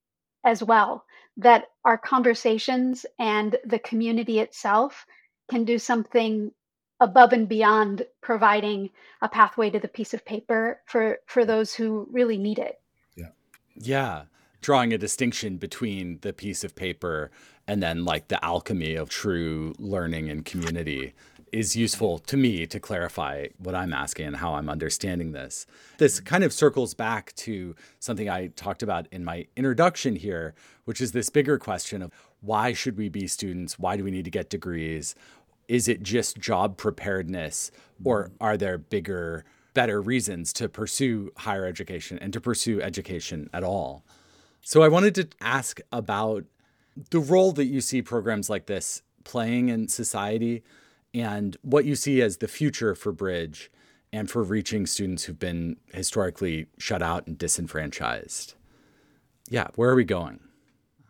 as 0.43 0.63
well, 0.63 1.05
that 1.37 1.65
our 1.85 1.97
conversations 1.97 3.05
and 3.19 3.55
the 3.65 3.79
community 3.79 4.39
itself 4.39 5.05
can 5.49 5.63
do 5.63 5.77
something 5.77 6.51
above 6.99 7.33
and 7.33 7.47
beyond 7.47 8.05
providing 8.21 8.89
a 9.21 9.29
pathway 9.29 9.69
to 9.69 9.79
the 9.79 9.87
piece 9.87 10.13
of 10.13 10.25
paper 10.25 10.81
for 10.85 11.19
for 11.27 11.45
those 11.45 11.73
who 11.73 12.07
really 12.11 12.37
need 12.37 12.59
it. 12.59 12.79
Yeah. 13.15 13.29
Yeah 13.75 14.23
drawing 14.61 14.93
a 14.93 14.97
distinction 14.97 15.57
between 15.57 16.19
the 16.21 16.31
piece 16.31 16.63
of 16.63 16.75
paper 16.75 17.31
and 17.67 17.81
then 17.81 18.05
like 18.05 18.27
the 18.27 18.43
alchemy 18.45 18.95
of 18.95 19.09
true 19.09 19.73
learning 19.79 20.29
and 20.29 20.45
community 20.45 21.13
is 21.51 21.75
useful 21.75 22.17
to 22.19 22.37
me 22.37 22.65
to 22.65 22.79
clarify 22.79 23.47
what 23.57 23.75
I'm 23.75 23.93
asking 23.93 24.27
and 24.27 24.37
how 24.37 24.55
I'm 24.55 24.69
understanding 24.69 25.31
this. 25.31 25.65
This 25.97 26.19
kind 26.19 26.43
of 26.43 26.53
circles 26.53 26.93
back 26.93 27.33
to 27.37 27.75
something 27.99 28.29
I 28.29 28.47
talked 28.47 28.81
about 28.83 29.07
in 29.11 29.25
my 29.25 29.47
introduction 29.55 30.15
here, 30.15 30.53
which 30.85 31.01
is 31.01 31.11
this 31.11 31.29
bigger 31.29 31.57
question 31.57 32.01
of 32.01 32.11
why 32.39 32.73
should 32.73 32.97
we 32.97 33.09
be 33.09 33.27
students? 33.27 33.77
Why 33.77 33.97
do 33.97 34.03
we 34.03 34.11
need 34.11 34.25
to 34.25 34.31
get 34.31 34.49
degrees? 34.49 35.13
Is 35.67 35.87
it 35.87 36.03
just 36.03 36.37
job 36.39 36.77
preparedness 36.77 37.71
or 38.03 38.31
are 38.39 38.57
there 38.57 38.77
bigger, 38.77 39.45
better 39.73 40.01
reasons 40.01 40.53
to 40.53 40.69
pursue 40.69 41.31
higher 41.37 41.65
education 41.65 42.17
and 42.19 42.33
to 42.33 42.41
pursue 42.41 42.81
education 42.81 43.49
at 43.53 43.63
all? 43.63 44.03
So 44.61 44.83
I 44.83 44.87
wanted 44.87 45.15
to 45.15 45.27
ask 45.41 45.79
about 45.91 46.45
the 47.09 47.19
role 47.19 47.51
that 47.53 47.65
you 47.65 47.81
see 47.81 48.01
programs 48.01 48.49
like 48.49 48.67
this 48.67 49.01
playing 49.23 49.69
in 49.69 49.87
society 49.87 50.63
and 51.13 51.57
what 51.61 51.85
you 51.85 51.95
see 51.95 52.21
as 52.21 52.37
the 52.37 52.47
future 52.47 52.95
for 52.95 53.11
Bridge 53.11 53.71
and 54.13 54.29
for 54.29 54.43
reaching 54.43 54.85
students 54.85 55.23
who've 55.23 55.39
been 55.39 55.77
historically 55.93 56.67
shut 56.77 57.01
out 57.01 57.27
and 57.27 57.37
disenfranchised. 57.37 58.55
Yeah, 59.49 59.67
where 59.75 59.89
are 59.89 59.95
we 59.95 60.03
going? 60.03 60.39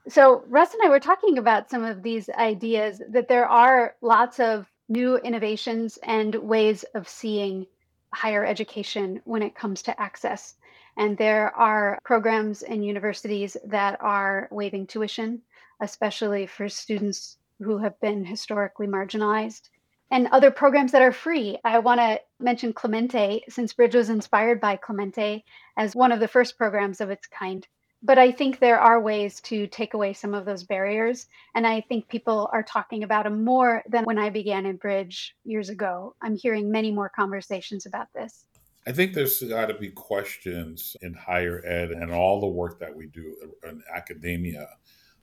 So, 0.07 0.43
Russ 0.47 0.73
and 0.73 0.81
I 0.83 0.89
were 0.89 0.99
talking 0.99 1.37
about 1.37 1.69
some 1.69 1.83
of 1.83 2.01
these 2.01 2.29
ideas 2.29 3.01
that 3.09 3.27
there 3.27 3.47
are 3.47 3.95
lots 4.01 4.39
of 4.39 4.65
new 4.89 5.17
innovations 5.17 5.97
and 6.03 6.33
ways 6.35 6.83
of 6.95 7.07
seeing 7.07 7.67
higher 8.13 8.43
education 8.43 9.21
when 9.25 9.41
it 9.41 9.55
comes 9.55 9.81
to 9.83 10.01
access. 10.01 10.55
And 10.97 11.17
there 11.17 11.55
are 11.55 11.99
programs 12.03 12.63
and 12.63 12.85
universities 12.85 13.55
that 13.65 13.97
are 14.01 14.47
waiving 14.51 14.85
tuition, 14.85 15.41
especially 15.79 16.45
for 16.47 16.67
students 16.67 17.37
who 17.59 17.77
have 17.77 17.99
been 18.01 18.25
historically 18.25 18.87
marginalized, 18.87 19.69
and 20.11 20.27
other 20.27 20.51
programs 20.51 20.91
that 20.91 21.01
are 21.01 21.13
free. 21.13 21.57
I 21.63 21.79
want 21.79 22.01
to 22.01 22.19
mention 22.39 22.73
Clemente, 22.73 23.43
since 23.47 23.73
Bridge 23.73 23.95
was 23.95 24.09
inspired 24.09 24.59
by 24.59 24.75
Clemente 24.75 25.43
as 25.77 25.95
one 25.95 26.11
of 26.11 26.19
the 26.19 26.27
first 26.27 26.57
programs 26.57 26.99
of 26.99 27.09
its 27.09 27.25
kind. 27.27 27.65
But 28.03 28.17
I 28.17 28.31
think 28.31 28.59
there 28.59 28.79
are 28.79 28.99
ways 28.99 29.39
to 29.41 29.67
take 29.67 29.93
away 29.93 30.13
some 30.13 30.33
of 30.33 30.43
those 30.43 30.63
barriers. 30.63 31.27
And 31.55 31.65
I 31.65 31.81
think 31.81 32.09
people 32.09 32.49
are 32.51 32.63
talking 32.63 33.03
about 33.03 33.23
them 33.23 33.45
more 33.45 33.83
than 33.87 34.03
when 34.05 34.17
I 34.17 34.29
began 34.29 34.65
in 34.65 34.75
Bridge 34.75 35.35
years 35.45 35.69
ago. 35.69 36.15
I'm 36.21 36.35
hearing 36.35 36.71
many 36.71 36.91
more 36.91 37.09
conversations 37.09 37.85
about 37.85 38.07
this. 38.13 38.45
I 38.87 38.91
think 38.91 39.13
there's 39.13 39.41
got 39.43 39.67
to 39.67 39.75
be 39.75 39.91
questions 39.91 40.97
in 41.01 41.13
higher 41.13 41.63
ed 41.63 41.91
and 41.91 42.11
all 42.11 42.41
the 42.41 42.47
work 42.47 42.79
that 42.79 42.93
we 42.93 43.05
do 43.05 43.35
in 43.63 43.83
academia, 43.95 44.67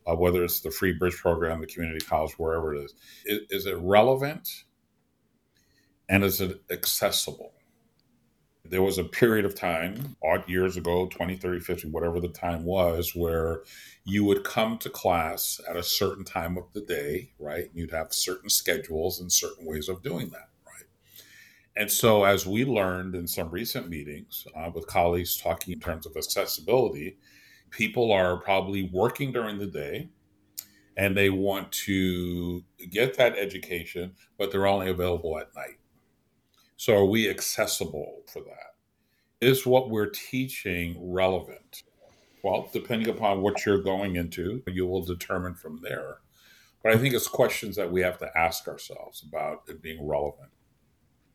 uh, 0.06 0.14
whether 0.14 0.44
it's 0.44 0.60
the 0.60 0.70
free 0.70 0.92
bridge 0.92 1.16
program, 1.16 1.60
the 1.60 1.66
community 1.66 2.04
college, 2.06 2.38
wherever 2.38 2.72
it 2.74 2.84
is. 2.84 2.94
Is, 3.26 3.40
is 3.50 3.66
it 3.66 3.76
relevant 3.78 4.48
and 6.08 6.24
is 6.24 6.40
it 6.40 6.62
accessible? 6.70 7.52
There 8.64 8.82
was 8.82 8.98
a 8.98 9.04
period 9.04 9.46
of 9.46 9.54
time, 9.54 10.16
odd 10.22 10.46
years 10.48 10.76
ago, 10.76 11.06
20, 11.06 11.36
30, 11.36 11.60
50, 11.60 11.88
whatever 11.88 12.20
the 12.20 12.28
time 12.28 12.64
was, 12.64 13.14
where 13.14 13.62
you 14.04 14.24
would 14.24 14.44
come 14.44 14.76
to 14.78 14.90
class 14.90 15.60
at 15.68 15.76
a 15.76 15.82
certain 15.82 16.24
time 16.24 16.58
of 16.58 16.64
the 16.74 16.82
day, 16.82 17.32
right? 17.38 17.70
You'd 17.72 17.92
have 17.92 18.12
certain 18.12 18.50
schedules 18.50 19.20
and 19.20 19.32
certain 19.32 19.64
ways 19.64 19.88
of 19.88 20.02
doing 20.02 20.28
that 20.30 20.50
right? 20.66 20.84
and 21.76 21.90
so, 21.90 22.24
as 22.24 22.46
we 22.46 22.64
learned 22.64 23.14
in 23.14 23.26
some 23.26 23.50
recent 23.50 23.88
meetings 23.88 24.46
uh, 24.54 24.70
with 24.74 24.86
colleagues 24.86 25.38
talking 25.38 25.72
in 25.72 25.80
terms 25.80 26.04
of 26.04 26.16
accessibility, 26.16 27.16
people 27.70 28.12
are 28.12 28.36
probably 28.38 28.90
working 28.92 29.32
during 29.32 29.58
the 29.58 29.66
day 29.66 30.08
and 30.96 31.16
they 31.16 31.30
want 31.30 31.70
to 31.70 32.64
get 32.90 33.16
that 33.16 33.38
education, 33.38 34.12
but 34.36 34.50
they're 34.50 34.66
only 34.66 34.90
available 34.90 35.38
at 35.38 35.54
night. 35.54 35.78
So, 36.78 36.96
are 36.96 37.04
we 37.04 37.28
accessible 37.28 38.22
for 38.32 38.40
that? 38.40 38.76
Is 39.46 39.66
what 39.66 39.90
we're 39.90 40.08
teaching 40.08 40.96
relevant? 41.12 41.82
Well, 42.42 42.70
depending 42.72 43.10
upon 43.10 43.42
what 43.42 43.66
you're 43.66 43.82
going 43.82 44.16
into, 44.16 44.62
you 44.66 44.86
will 44.86 45.04
determine 45.04 45.56
from 45.56 45.80
there. 45.82 46.20
But 46.82 46.94
I 46.94 46.96
think 46.96 47.14
it's 47.14 47.28
questions 47.28 47.76
that 47.76 47.92
we 47.92 48.00
have 48.00 48.16
to 48.20 48.30
ask 48.34 48.66
ourselves 48.66 49.22
about 49.28 49.64
it 49.68 49.82
being 49.82 50.08
relevant 50.08 50.50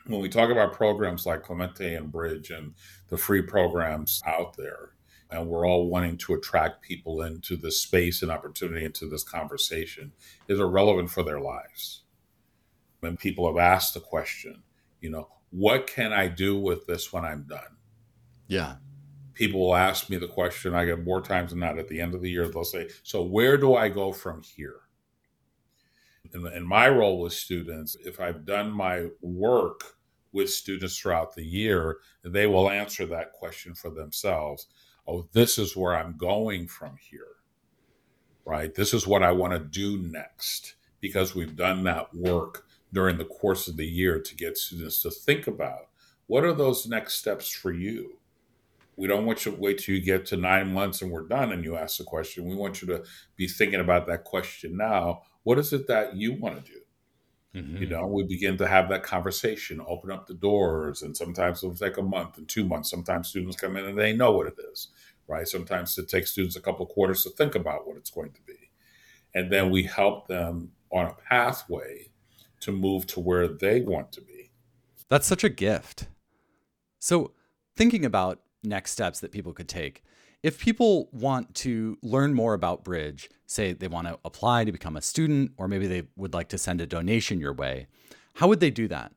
when 0.07 0.21
we 0.21 0.29
talk 0.29 0.49
about 0.49 0.73
programs 0.73 1.25
like 1.25 1.43
Clemente 1.43 1.95
and 1.95 2.11
Bridge 2.11 2.49
and 2.49 2.73
the 3.09 3.17
free 3.17 3.41
programs 3.41 4.21
out 4.25 4.57
there, 4.57 4.91
and 5.31 5.47
we're 5.47 5.65
all 5.65 5.87
wanting 5.87 6.17
to 6.17 6.33
attract 6.33 6.81
people 6.81 7.21
into 7.21 7.55
this 7.55 7.81
space 7.81 8.21
and 8.21 8.31
opportunity 8.31 8.85
into 8.85 9.07
this 9.07 9.23
conversation, 9.23 10.11
is 10.47 10.59
it 10.59 10.63
relevant 10.63 11.09
for 11.09 11.23
their 11.23 11.39
lives? 11.39 12.03
When 12.99 13.17
people 13.17 13.47
have 13.47 13.57
asked 13.57 13.93
the 13.93 13.99
question, 13.99 14.63
you 15.03 15.11
know, 15.11 15.29
what 15.51 15.87
can 15.87 16.13
I 16.13 16.29
do 16.29 16.59
with 16.59 16.87
this 16.87 17.13
when 17.13 17.25
I'm 17.25 17.43
done? 17.47 17.77
Yeah. 18.47 18.77
People 19.35 19.61
will 19.61 19.75
ask 19.77 20.09
me 20.09 20.17
the 20.17 20.27
question, 20.29 20.75
I 20.75 20.85
get 20.85 21.03
more 21.05 21.21
times 21.21 21.51
than 21.51 21.61
not 21.61 21.79
at 21.79 21.89
the 21.89 22.01
end 22.01 22.15
of 22.15 22.23
the 22.23 22.31
year, 22.31 22.47
they'll 22.49 22.65
say, 22.65 22.89
So 23.03 23.23
where 23.23 23.57
do 23.57 23.75
I 23.75 23.89
go 23.89 24.13
from 24.13 24.43
here? 24.43 24.77
in, 26.33 26.47
in 26.47 26.65
my 26.67 26.89
role 26.89 27.19
with 27.21 27.33
students, 27.33 27.97
if 28.05 28.19
I've 28.21 28.45
done 28.45 28.71
my 28.71 29.07
work 29.21 29.97
with 30.33 30.49
students 30.51 30.97
throughout 30.99 31.35
the 31.35 31.45
year, 31.45 31.99
they 32.23 32.47
will 32.47 32.69
answer 32.69 33.05
that 33.07 33.33
question 33.33 33.75
for 33.75 33.91
themselves. 33.91 34.67
Oh, 35.07 35.27
this 35.33 35.57
is 35.59 35.77
where 35.77 35.95
I'm 35.95 36.17
going 36.17 36.67
from 36.67 36.97
here. 36.99 37.27
right? 38.45 38.73
This 38.75 38.93
is 38.93 39.07
what 39.07 39.23
I 39.23 39.31
want 39.31 39.53
to 39.53 39.59
do 39.59 39.97
next 39.99 40.75
because 41.01 41.35
we've 41.35 41.55
done 41.55 41.83
that 41.85 42.13
work 42.15 42.65
during 42.93 43.17
the 43.17 43.25
course 43.25 43.67
of 43.67 43.75
the 43.75 43.85
year 43.85 44.19
to 44.19 44.35
get 44.35 44.57
students 44.57 45.01
to 45.01 45.11
think 45.11 45.47
about 45.47 45.89
what 46.27 46.45
are 46.45 46.53
those 46.53 46.87
next 46.87 47.15
steps 47.15 47.49
for 47.49 47.71
you? 47.71 48.17
We 48.95 49.07
don't 49.07 49.25
want 49.25 49.45
you 49.45 49.51
to 49.51 49.59
wait 49.59 49.79
till 49.79 49.95
you 49.95 50.01
get 50.01 50.25
to 50.27 50.37
nine 50.37 50.71
months 50.71 51.01
and 51.01 51.11
we're 51.11 51.27
done 51.27 51.51
and 51.51 51.63
you 51.63 51.75
ask 51.75 51.97
the 51.97 52.03
question. 52.03 52.45
We 52.45 52.55
want 52.55 52.81
you 52.81 52.87
to 52.89 53.03
be 53.35 53.47
thinking 53.47 53.79
about 53.79 54.07
that 54.07 54.23
question 54.23 54.77
now. 54.77 55.23
What 55.41 55.59
is 55.59 55.73
it 55.73 55.87
that 55.87 56.15
you 56.15 56.33
want 56.33 56.63
to 56.63 56.71
do? 56.71 56.79
Mm-hmm. 57.55 57.77
You 57.77 57.89
know, 57.89 58.07
we 58.07 58.23
begin 58.23 58.57
to 58.57 58.67
have 58.67 58.89
that 58.89 59.03
conversation, 59.03 59.81
open 59.87 60.11
up 60.11 60.27
the 60.27 60.33
doors, 60.33 61.01
and 61.01 61.15
sometimes 61.15 61.63
it'll 61.63 61.75
take 61.75 61.97
a 61.97 62.03
month 62.03 62.37
and 62.37 62.47
two 62.47 62.65
months. 62.65 62.89
Sometimes 62.89 63.27
students 63.27 63.57
come 63.57 63.77
in 63.77 63.85
and 63.85 63.97
they 63.97 64.13
know 64.13 64.31
what 64.31 64.47
it 64.47 64.55
is, 64.71 64.89
right? 65.27 65.47
Sometimes 65.47 65.97
it 65.97 66.07
takes 66.07 66.31
students 66.31 66.55
a 66.55 66.61
couple 66.61 66.85
quarters 66.85 67.23
to 67.23 67.29
think 67.31 67.55
about 67.55 67.87
what 67.87 67.97
it's 67.97 68.09
going 68.09 68.31
to 68.31 68.41
be. 68.41 68.71
And 69.35 69.51
then 69.51 69.71
we 69.71 69.83
help 69.83 70.27
them 70.27 70.71
on 70.91 71.07
a 71.07 71.13
pathway 71.29 72.12
to 72.63 72.71
move 72.71 73.07
to 73.07 73.19
where 73.19 73.47
they 73.47 73.81
want 73.81 74.11
to 74.13 74.21
be. 74.21 74.51
That's 75.09 75.27
such 75.27 75.43
a 75.43 75.49
gift. 75.49 76.07
So, 76.99 77.31
thinking 77.75 78.05
about 78.05 78.39
next 78.63 78.91
steps 78.91 79.19
that 79.19 79.31
people 79.31 79.53
could 79.53 79.69
take, 79.69 80.03
if 80.41 80.59
people 80.59 81.09
want 81.11 81.55
to 81.55 81.97
learn 82.01 82.33
more 82.33 82.53
about 82.53 82.83
Bridge, 82.83 83.29
say 83.45 83.73
they 83.73 83.87
want 83.87 84.07
to 84.07 84.19
apply 84.25 84.65
to 84.65 84.71
become 84.71 84.97
a 84.97 85.01
student, 85.01 85.51
or 85.57 85.67
maybe 85.67 85.87
they 85.87 86.03
would 86.15 86.33
like 86.33 86.49
to 86.49 86.57
send 86.57 86.81
a 86.81 86.85
donation 86.85 87.39
your 87.39 87.53
way, 87.53 87.87
how 88.33 88.47
would 88.47 88.59
they 88.59 88.71
do 88.71 88.87
that? 88.87 89.13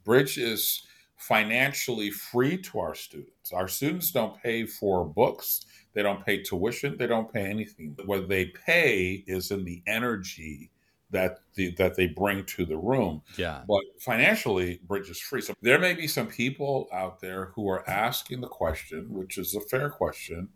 Bridge 0.04 0.38
is 0.38 0.86
financially 1.16 2.10
free 2.10 2.58
to 2.58 2.78
our 2.78 2.94
students. 2.94 3.52
Our 3.52 3.68
students 3.68 4.12
don't 4.12 4.40
pay 4.40 4.66
for 4.66 5.04
books, 5.04 5.64
they 5.94 6.02
don't 6.02 6.24
pay 6.24 6.42
tuition, 6.42 6.96
they 6.98 7.06
don't 7.06 7.32
pay 7.32 7.46
anything. 7.46 7.96
What 8.04 8.28
they 8.28 8.46
pay 8.46 9.24
is 9.26 9.50
in 9.50 9.64
the 9.64 9.82
energy 9.86 10.70
that 11.10 11.38
the, 11.54 11.74
that 11.76 11.96
they 11.96 12.08
bring 12.08 12.44
to 12.44 12.64
the 12.64 12.76
room. 12.76 13.22
Yeah. 13.36 13.62
But 13.66 13.82
financially, 14.00 14.80
Bridge 14.86 15.08
is 15.08 15.20
free. 15.20 15.40
So 15.40 15.54
there 15.62 15.78
may 15.78 15.94
be 15.94 16.06
some 16.06 16.26
people 16.26 16.88
out 16.92 17.20
there 17.20 17.52
who 17.54 17.68
are 17.68 17.88
asking 17.88 18.40
the 18.40 18.48
question, 18.48 19.06
which 19.10 19.38
is 19.38 19.54
a 19.54 19.60
fair 19.60 19.90
question, 19.90 20.48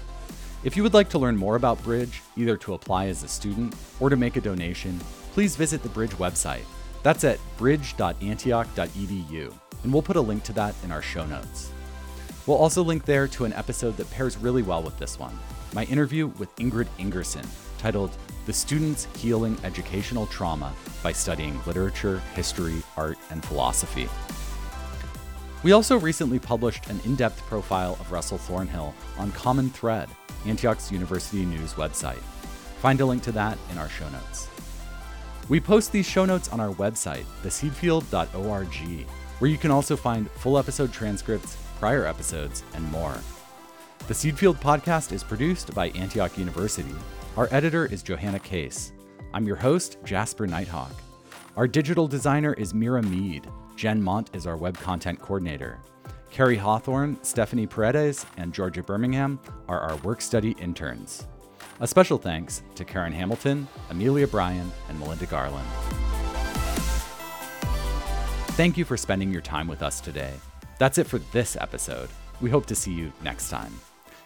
If 0.65 0.75
you 0.75 0.83
would 0.83 0.93
like 0.93 1.07
to 1.07 1.17
learn 1.17 1.37
more 1.37 1.55
about 1.55 1.81
Bridge, 1.85 2.21
either 2.35 2.57
to 2.57 2.73
apply 2.73 3.07
as 3.07 3.23
a 3.23 3.29
student 3.29 3.75
or 4.01 4.09
to 4.09 4.17
make 4.17 4.35
a 4.35 4.41
donation, 4.41 4.99
please 5.31 5.55
visit 5.55 5.83
the 5.83 5.89
Bridge 5.89 6.11
website 6.17 6.65
that's 7.03 7.23
at 7.23 7.39
bridge.antioch.edu, 7.57 9.53
and 9.83 9.93
we'll 9.93 10.01
put 10.01 10.15
a 10.15 10.21
link 10.21 10.43
to 10.43 10.53
that 10.53 10.75
in 10.83 10.91
our 10.91 11.01
show 11.01 11.25
notes. 11.25 11.71
We'll 12.45 12.57
also 12.57 12.83
link 12.83 13.05
there 13.05 13.27
to 13.29 13.45
an 13.45 13.53
episode 13.53 13.97
that 13.97 14.09
pairs 14.11 14.37
really 14.37 14.63
well 14.63 14.81
with 14.83 14.97
this 14.97 15.19
one 15.19 15.37
my 15.73 15.85
interview 15.85 16.27
with 16.37 16.53
Ingrid 16.57 16.87
Ingerson, 16.99 17.45
titled 17.77 18.11
The 18.45 18.53
Students 18.53 19.07
Healing 19.15 19.57
Educational 19.63 20.27
Trauma 20.27 20.73
by 21.01 21.13
Studying 21.13 21.59
Literature, 21.65 22.19
History, 22.35 22.83
Art, 22.97 23.17
and 23.29 23.43
Philosophy. 23.45 24.09
We 25.63 25.71
also 25.71 25.97
recently 25.97 26.39
published 26.39 26.89
an 26.89 26.99
in 27.05 27.15
depth 27.15 27.45
profile 27.45 27.93
of 27.99 28.11
Russell 28.11 28.37
Thornhill 28.37 28.93
on 29.17 29.31
Common 29.31 29.69
Thread, 29.69 30.09
Antioch's 30.45 30.91
University 30.91 31.45
News 31.45 31.73
website. 31.73 32.21
Find 32.81 32.99
a 32.99 33.05
link 33.05 33.21
to 33.23 33.31
that 33.33 33.57
in 33.71 33.77
our 33.77 33.89
show 33.89 34.09
notes. 34.09 34.49
We 35.51 35.59
post 35.59 35.91
these 35.91 36.05
show 36.05 36.23
notes 36.23 36.47
on 36.47 36.61
our 36.61 36.73
website, 36.75 37.25
theseedfield.org, 37.43 39.05
where 39.39 39.51
you 39.51 39.57
can 39.57 39.69
also 39.69 39.97
find 39.97 40.31
full 40.31 40.57
episode 40.57 40.93
transcripts, 40.93 41.57
prior 41.77 42.05
episodes, 42.05 42.63
and 42.73 42.89
more. 42.89 43.17
The 44.07 44.13
Seed 44.13 44.39
Field 44.39 44.61
podcast 44.61 45.11
is 45.11 45.25
produced 45.25 45.75
by 45.75 45.89
Antioch 45.89 46.37
University. 46.37 46.95
Our 47.35 47.49
editor 47.51 47.85
is 47.87 48.01
Johanna 48.01 48.39
Case. 48.39 48.93
I'm 49.33 49.45
your 49.45 49.57
host, 49.57 49.97
Jasper 50.05 50.47
Nighthawk. 50.47 50.93
Our 51.57 51.67
digital 51.67 52.07
designer 52.07 52.53
is 52.53 52.73
Mira 52.73 53.03
Mead. 53.03 53.45
Jen 53.75 54.01
Mont 54.01 54.29
is 54.33 54.47
our 54.47 54.55
web 54.55 54.77
content 54.77 55.19
coordinator. 55.19 55.79
Carrie 56.29 56.55
Hawthorn, 56.55 57.17
Stefanie 57.17 57.69
Paredes, 57.69 58.25
and 58.37 58.53
Georgia 58.53 58.83
Bermingham 58.83 59.37
are 59.67 59.81
our 59.81 59.97
work 59.97 60.21
study 60.21 60.51
interns. 60.61 61.27
A 61.81 61.87
special 61.87 62.19
thanks 62.19 62.61
to 62.75 62.85
Karen 62.85 63.11
Hamilton, 63.11 63.67
Amelia 63.89 64.27
Bryan, 64.27 64.71
and 64.87 64.99
Melinda 64.99 65.25
Garland. 65.25 65.67
Thank 68.53 68.77
you 68.77 68.85
for 68.85 68.95
spending 68.95 69.31
your 69.31 69.41
time 69.41 69.67
with 69.67 69.81
us 69.81 69.99
today. 69.99 70.33
That's 70.77 70.99
it 70.99 71.07
for 71.07 71.17
this 71.31 71.57
episode. 71.59 72.09
We 72.39 72.51
hope 72.51 72.67
to 72.67 72.75
see 72.75 72.93
you 72.93 73.11
next 73.23 73.49
time. 73.49 73.73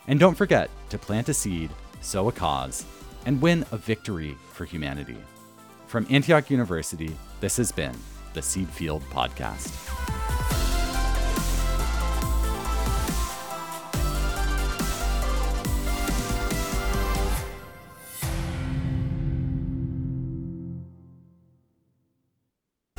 And 0.09 0.19
don't 0.19 0.35
forget 0.35 0.69
to 0.89 0.97
plant 0.97 1.29
a 1.29 1.33
seed, 1.33 1.69
sow 2.01 2.27
a 2.27 2.33
cause, 2.33 2.85
and 3.25 3.41
win 3.41 3.65
a 3.71 3.77
victory 3.77 4.35
for 4.51 4.65
humanity. 4.65 5.17
From 5.87 6.05
Antioch 6.09 6.51
University, 6.51 7.15
this 7.39 7.55
has 7.55 7.71
been 7.71 7.95
the 8.33 8.41
Seed 8.41 8.67
Field 8.67 9.01
Podcast. 9.11 9.71